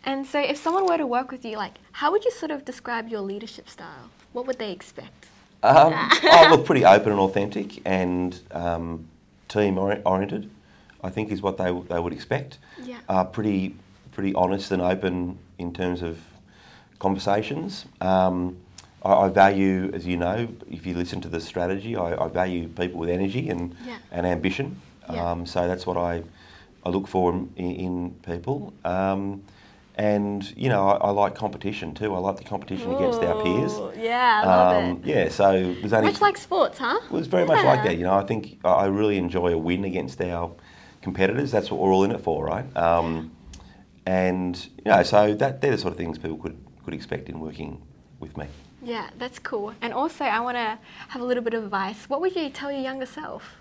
And 0.05 0.25
so 0.25 0.39
if 0.39 0.57
someone 0.57 0.85
were 0.85 0.97
to 0.97 1.07
work 1.07 1.31
with 1.31 1.43
you, 1.43 1.57
like 1.57 1.73
how 1.93 2.11
would 2.11 2.23
you 2.23 2.31
sort 2.31 2.51
of 2.51 2.63
describe 2.63 3.07
your 3.09 3.21
leadership 3.21 3.67
style? 3.69 4.09
What 4.33 4.45
would 4.47 4.59
they 4.59 4.71
expect? 4.71 5.27
Um, 5.63 5.93
I 5.95 6.47
look 6.51 6.65
pretty 6.65 6.85
open 6.85 7.11
and 7.11 7.19
authentic 7.19 7.81
and 7.85 8.39
um, 8.51 9.07
team 9.47 9.77
ori- 9.77 10.01
oriented. 10.05 10.49
I 11.03 11.09
think 11.09 11.31
is 11.31 11.41
what 11.41 11.57
they 11.57 11.71
they 11.89 11.99
would 11.99 12.13
expect. 12.13 12.57
Yeah. 12.81 12.99
Uh, 13.09 13.23
pretty 13.23 13.75
pretty 14.11 14.33
honest 14.35 14.71
and 14.71 14.81
open 14.81 15.37
in 15.57 15.73
terms 15.73 16.01
of 16.01 16.19
conversations. 16.99 17.85
Um, 18.01 18.57
I, 19.03 19.13
I 19.13 19.29
value, 19.29 19.91
as 19.93 20.05
you 20.07 20.17
know, 20.17 20.47
if 20.69 20.85
you 20.85 20.95
listen 20.95 21.21
to 21.21 21.29
the 21.29 21.39
strategy, 21.41 21.95
I, 21.95 22.15
I 22.25 22.27
value 22.27 22.67
people 22.67 22.99
with 22.99 23.09
energy 23.09 23.49
and 23.49 23.75
Yeah. 23.85 23.97
and 24.11 24.25
ambition. 24.25 24.79
Yeah. 25.11 25.31
Um, 25.31 25.45
so 25.45 25.67
that's 25.67 25.85
what 25.87 25.97
I 25.97 26.23
I 26.85 26.89
look 26.89 27.07
for 27.07 27.31
in, 27.33 27.49
in 27.55 28.11
people. 28.25 28.73
Um, 28.83 29.43
and 29.95 30.55
you 30.57 30.69
know, 30.69 30.89
I, 30.89 31.07
I 31.07 31.09
like 31.11 31.35
competition 31.35 31.93
too. 31.93 32.13
I 32.13 32.19
like 32.19 32.37
the 32.37 32.43
competition 32.43 32.93
against 32.93 33.21
our 33.21 33.41
peers. 33.41 33.73
Yeah, 33.97 34.41
I 34.43 34.47
love 34.47 34.83
Um, 34.83 34.91
it. 35.03 35.05
Yeah, 35.05 35.29
so 35.29 35.73
there's 35.73 35.93
only 35.93 36.11
Much 36.11 36.21
like 36.21 36.37
sports, 36.37 36.77
huh? 36.79 36.99
it 37.03 37.11
was 37.11 37.27
very 37.27 37.45
much 37.45 37.63
like 37.63 37.83
that. 37.83 37.97
You 37.97 38.03
know, 38.03 38.13
I 38.15 38.23
think 38.23 38.59
I 38.63 38.69
I 38.69 38.85
really 38.87 39.17
enjoy 39.17 39.53
a 39.53 39.57
win 39.57 39.85
against 39.85 40.21
our 40.21 40.51
competitors. 41.01 41.51
That's 41.51 41.71
what 41.71 41.79
we're 41.81 41.93
all 41.93 42.03
in 42.03 42.11
it 42.11 42.21
for, 42.21 42.45
right? 42.45 42.65
Um, 42.77 43.31
and 44.05 44.55
you 44.85 44.91
know, 44.91 45.03
so 45.03 45.33
that 45.35 45.61
they're 45.61 45.71
the 45.71 45.77
sort 45.77 45.93
of 45.93 45.97
things 45.97 46.17
people 46.17 46.37
could 46.37 46.57
could 46.83 46.93
expect 46.93 47.29
in 47.29 47.39
working 47.39 47.81
with 48.19 48.37
me. 48.37 48.47
Yeah, 48.83 49.09
that's 49.17 49.39
cool. 49.39 49.73
And 49.81 49.93
also, 49.93 50.25
I 50.25 50.39
want 50.41 50.57
to 50.57 50.77
have 51.09 51.21
a 51.21 51.25
little 51.25 51.41
bit 51.43 51.53
of 51.55 51.63
advice. 51.63 52.07
What 52.07 52.21
would 52.21 52.35
you 52.35 52.49
tell 52.49 52.71
your 52.71 52.81
younger 52.81 53.07
self? 53.07 53.55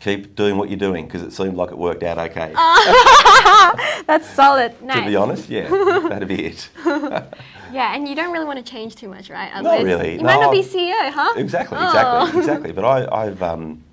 Keep 0.00 0.34
doing 0.34 0.56
what 0.56 0.70
you're 0.70 0.78
doing 0.78 1.06
because 1.06 1.22
it 1.22 1.32
seemed 1.32 1.56
like 1.56 1.70
it 1.70 1.76
worked 1.78 2.02
out 2.02 2.18
okay. 2.18 2.52
That's 4.06 4.28
solid. 4.30 4.80
Nice. 4.82 5.00
to 5.00 5.06
be 5.06 5.14
honest, 5.16 5.48
yeah, 5.50 5.68
that'd 6.08 6.26
be 6.28 6.46
it. 6.46 6.68
Yeah, 7.72 7.94
and 7.94 8.08
you 8.08 8.16
don't 8.16 8.32
really 8.32 8.46
want 8.46 8.58
to 8.64 8.68
change 8.68 8.96
too 8.96 9.06
much, 9.08 9.30
right? 9.30 9.48
Not 9.62 9.84
really, 9.84 10.14
You 10.16 10.22
might 10.22 10.34
no. 10.40 10.40
not 10.46 10.50
be 10.50 10.62
CEO, 10.62 11.10
huh? 11.12 11.34
Exactly, 11.36 11.78
Oh. 11.80 11.86
exactly, 11.86 12.40
exactly. 12.40 12.72
But 12.72 12.84
I, 12.84 13.26
I've, 13.26 13.40
um, 13.44 13.84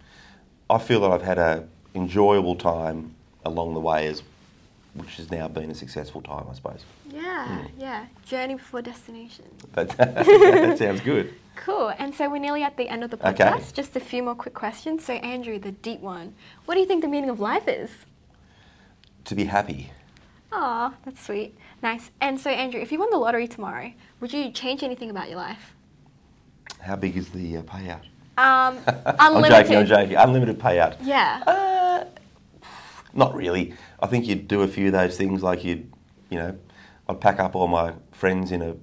I 0.68 0.80
feel 0.80 1.00
that 1.02 1.12
I've 1.12 1.22
had 1.22 1.38
a 1.38 1.68
enjoyable 1.94 2.56
time 2.56 3.14
along 3.46 3.76
the 3.76 3.80
way, 3.80 4.08
as 4.08 4.24
which 4.98 5.16
has 5.18 5.32
now 5.32 5.48
been 5.48 5.70
a 5.72 5.76
successful 5.76 6.22
time, 6.22 6.46
I 6.50 6.54
suppose. 6.56 6.84
Yeah, 7.10 7.48
Hmm. 7.48 7.80
yeah. 7.80 8.06
Journey 8.26 8.56
before 8.56 8.82
destination. 8.82 9.46
But 9.74 9.90
that 9.98 10.78
sounds 10.78 11.02
good. 11.02 11.34
Cool. 11.56 11.92
And 11.98 12.14
so 12.14 12.30
we're 12.30 12.38
nearly 12.38 12.64
at 12.64 12.78
the 12.78 12.88
end 12.88 13.04
of 13.04 13.10
the 13.12 13.18
Okay. 13.30 13.44
podcast. 13.44 13.74
Just 13.74 13.96
a 13.96 14.00
few 14.00 14.22
more 14.24 14.36
quick 14.36 14.54
questions. 14.54 15.04
So, 15.06 15.14
Andrew, 15.14 15.58
the 15.60 15.72
deep 15.72 16.02
one. 16.02 16.36
What 16.66 16.76
do 16.76 16.80
you 16.80 16.86
think 16.86 17.02
the 17.02 17.08
meaning 17.08 17.30
of 17.30 17.40
life 17.40 17.68
is? 17.68 17.90
To 19.26 19.36
be 19.36 19.46
happy. 19.46 19.92
Aw, 20.52 20.94
that's 21.04 21.26
sweet. 21.26 21.58
Nice. 21.82 22.12
And 22.22 22.40
so, 22.40 22.50
Andrew, 22.50 22.80
if 22.80 22.92
you 22.92 23.00
won 23.00 23.10
the 23.10 23.18
lottery 23.18 23.48
tomorrow, 23.48 23.92
would 24.20 24.32
you 24.34 24.52
change 24.52 24.84
anything 24.84 25.10
about 25.10 25.30
your 25.30 25.38
life? 25.38 25.74
How 26.80 26.96
big 26.96 27.18
is 27.18 27.30
the 27.30 27.58
uh, 27.58 27.62
payout? 27.64 28.04
Um, 28.38 28.78
I'm 29.20 29.44
joking, 29.44 29.78
I'm 29.78 29.86
joking. 29.88 30.16
Unlimited 30.16 30.60
payout. 30.60 30.96
Yeah. 31.02 31.42
Uh, 31.48 31.77
not 33.18 33.36
really. 33.36 33.74
I 34.00 34.08
think 34.08 34.28
you'd 34.28 34.48
do 34.48 34.62
a 34.62 34.68
few 34.68 34.88
of 34.88 34.94
those 34.94 35.18
things 35.18 35.44
like 35.44 35.64
you'd, 35.64 35.92
you 36.30 36.38
know, 36.38 36.58
I'd 37.10 37.20
pack 37.20 37.40
up 37.40 37.56
all 37.56 37.68
my 37.68 37.94
friends 38.12 38.52
in 38.52 38.62
a 38.62 38.76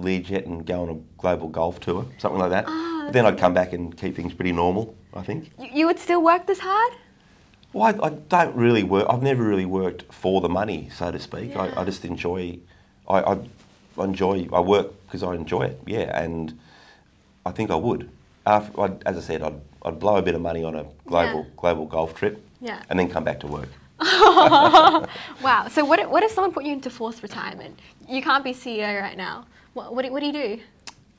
Learjet 0.00 0.44
and 0.46 0.66
go 0.66 0.82
on 0.82 0.88
a 0.90 1.20
global 1.20 1.48
golf 1.48 1.80
tour, 1.80 2.06
something 2.18 2.38
like 2.40 2.50
that. 2.50 2.64
Ah, 2.66 3.02
but 3.04 3.12
then 3.12 3.24
I'd 3.26 3.38
come 3.38 3.54
back 3.54 3.72
and 3.72 3.96
keep 3.96 4.14
things 4.16 4.34
pretty 4.34 4.52
normal, 4.52 4.94
I 5.14 5.22
think. 5.22 5.50
You, 5.58 5.68
you 5.72 5.86
would 5.86 5.98
still 5.98 6.22
work 6.22 6.46
this 6.46 6.58
hard? 6.60 6.92
Well, 7.72 7.94
I, 8.02 8.06
I 8.06 8.10
don't 8.10 8.54
really 8.56 8.82
work. 8.82 9.06
I've 9.08 9.22
never 9.22 9.42
really 9.42 9.64
worked 9.66 10.12
for 10.12 10.40
the 10.40 10.48
money, 10.48 10.88
so 10.94 11.10
to 11.10 11.18
speak. 11.18 11.50
Yeah. 11.50 11.62
I, 11.62 11.80
I 11.82 11.84
just 11.84 12.04
enjoy. 12.04 12.58
I, 13.08 13.20
I 13.20 13.38
enjoy. 14.04 14.48
I 14.52 14.60
work 14.60 14.92
because 15.06 15.22
I 15.22 15.34
enjoy 15.34 15.62
it. 15.62 15.80
Yeah, 15.86 16.18
and 16.22 16.58
I 17.44 17.50
think 17.52 17.70
I 17.70 17.76
would. 17.76 18.10
After, 18.46 18.80
I'd, 18.82 19.02
as 19.06 19.16
I 19.16 19.20
said, 19.20 19.42
I'd, 19.42 19.60
I'd 19.82 19.98
blow 19.98 20.16
a 20.16 20.22
bit 20.22 20.34
of 20.34 20.40
money 20.42 20.62
on 20.62 20.74
a 20.74 20.84
global 21.06 21.40
Yeah. 21.44 21.50
global 21.56 21.86
golf 21.86 22.14
trip. 22.14 22.45
Yeah. 22.60 22.82
And 22.90 22.98
then 22.98 23.08
come 23.08 23.24
back 23.24 23.40
to 23.40 23.46
work. 23.46 23.68
Wow. 25.42 25.68
So 25.70 25.84
what 25.84 25.98
if, 25.98 26.08
what 26.08 26.22
if 26.22 26.30
someone 26.32 26.52
put 26.52 26.64
you 26.64 26.72
into 26.72 26.90
forced 26.90 27.22
retirement? 27.22 27.78
You 28.08 28.22
can't 28.22 28.42
be 28.44 28.52
CEO 28.52 29.00
right 29.00 29.16
now. 29.16 29.46
What, 29.74 29.94
what, 29.94 30.04
do, 30.04 30.12
what 30.12 30.20
do 30.20 30.26
you 30.26 30.32
do? 30.32 30.60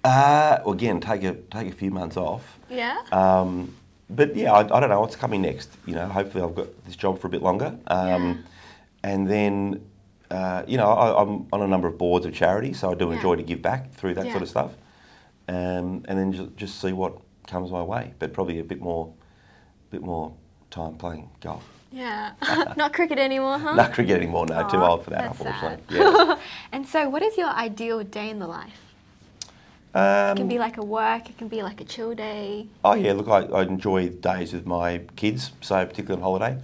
Uh, 0.03 0.59
well, 0.63 0.73
again, 0.73 0.99
take 0.99 1.23
a 1.23 1.33
take 1.51 1.67
a 1.67 1.75
few 1.75 1.91
months 1.91 2.17
off. 2.17 2.57
Yeah. 2.69 2.97
Um, 3.11 3.75
but 4.09 4.35
yeah, 4.35 4.53
I, 4.53 4.59
I 4.61 4.79
don't 4.79 4.89
know 4.89 5.01
what's 5.01 5.15
coming 5.15 5.41
next. 5.41 5.69
You 5.85 5.95
know, 5.95 6.07
hopefully 6.07 6.43
I've 6.43 6.55
got 6.55 6.85
this 6.85 6.95
job 6.95 7.19
for 7.19 7.27
a 7.27 7.29
bit 7.29 7.41
longer. 7.41 7.77
Um, 7.87 8.43
And 9.03 9.27
then, 9.29 9.85
uh, 10.31 10.63
you 10.67 10.77
know, 10.77 10.87
I, 10.89 11.21
I'm 11.21 11.47
on 11.53 11.61
a 11.61 11.67
number 11.67 11.87
of 11.87 11.97
boards 11.97 12.25
of 12.25 12.33
charities, 12.33 12.79
so 12.79 12.91
I 12.91 12.95
do 12.95 13.07
Yeah. 13.09 13.15
enjoy 13.15 13.35
to 13.35 13.43
give 13.43 13.61
back 13.61 13.93
through 13.93 14.15
that 14.15 14.25
Yeah. 14.25 14.31
sort 14.33 14.43
of 14.43 14.49
stuff. 14.49 14.71
Um, 15.47 16.03
and 16.07 16.17
then 16.19 16.31
just, 16.33 16.57
just 16.57 16.81
see 16.81 16.91
what 16.93 17.13
comes 17.47 17.71
my 17.71 17.81
way. 17.83 18.13
But 18.19 18.33
probably 18.33 18.59
a 18.59 18.63
bit 18.63 18.81
more, 18.81 19.13
bit 19.91 20.01
more 20.01 20.33
time 20.71 20.95
playing 20.95 21.29
golf. 21.41 21.63
yeah. 21.91 22.31
Not 22.77 22.93
cricket 22.93 23.17
anymore, 23.19 23.57
huh? 23.59 23.73
Not 23.81 23.93
cricket 23.93 24.17
anymore. 24.17 24.45
No, 24.45 24.67
too 24.67 24.77
old 24.77 25.03
for 25.03 25.11
that, 25.11 25.21
that's 25.35 25.39
unfortunately. 25.39 25.99
sad. 25.99 26.39
and 26.71 26.85
so, 26.87 27.09
what 27.09 27.21
is 27.23 27.37
your 27.37 27.49
ideal 27.49 28.03
day 28.03 28.29
in 28.29 28.39
the 28.39 28.47
life? 28.47 28.79
Yeah. 29.95 30.31
It 30.31 30.35
can 30.35 30.43
Um, 30.43 30.47
be 30.49 30.59
like 30.59 30.77
a 30.77 30.83
work. 30.85 31.29
It 31.29 31.37
can 31.37 31.47
be 31.47 31.63
like 31.63 31.81
a 31.81 31.85
chill 31.85 32.13
day. 32.13 32.67
Oh 32.83 32.93
yeah, 32.93 33.13
look, 33.13 33.27
I, 33.29 33.39
I 33.59 33.63
enjoy 33.63 34.09
days 34.09 34.53
with 34.53 34.65
my 34.67 35.01
kids. 35.15 35.51
So 35.61 35.83
particularly 35.85 36.21
on 36.21 36.23
holiday, 36.29 36.61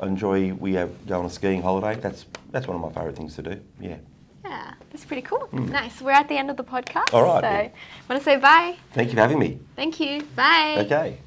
I 0.00 0.06
enjoy 0.06 0.52
we 0.54 0.72
have 0.74 0.90
go 1.06 1.20
on 1.20 1.26
a 1.26 1.30
skiing 1.30 1.62
holiday. 1.62 2.00
That's 2.00 2.24
that's 2.50 2.66
one 2.66 2.76
of 2.76 2.82
my 2.82 2.88
favourite 2.92 3.16
things 3.16 3.36
to 3.36 3.42
do. 3.42 3.60
Yeah. 3.80 3.98
Yeah, 4.44 4.74
that's 4.90 5.04
pretty 5.04 5.22
cool. 5.22 5.48
Nice. 5.52 6.00
We're 6.02 6.10
at 6.22 6.28
the 6.28 6.36
end 6.36 6.50
of 6.50 6.56
the 6.56 6.64
podcast. 6.64 7.14
All 7.14 7.22
right, 7.22 7.36
So, 7.36 7.40
then. 7.42 7.70
want 8.08 8.20
to 8.20 8.24
say 8.24 8.36
bye? 8.36 8.76
Thank 8.92 9.10
you 9.10 9.14
for 9.14 9.20
having 9.20 9.38
me. 9.38 9.58
Thank 9.76 10.00
you. 10.00 10.22
Bye. 10.34 10.74
Okay. 10.84 11.18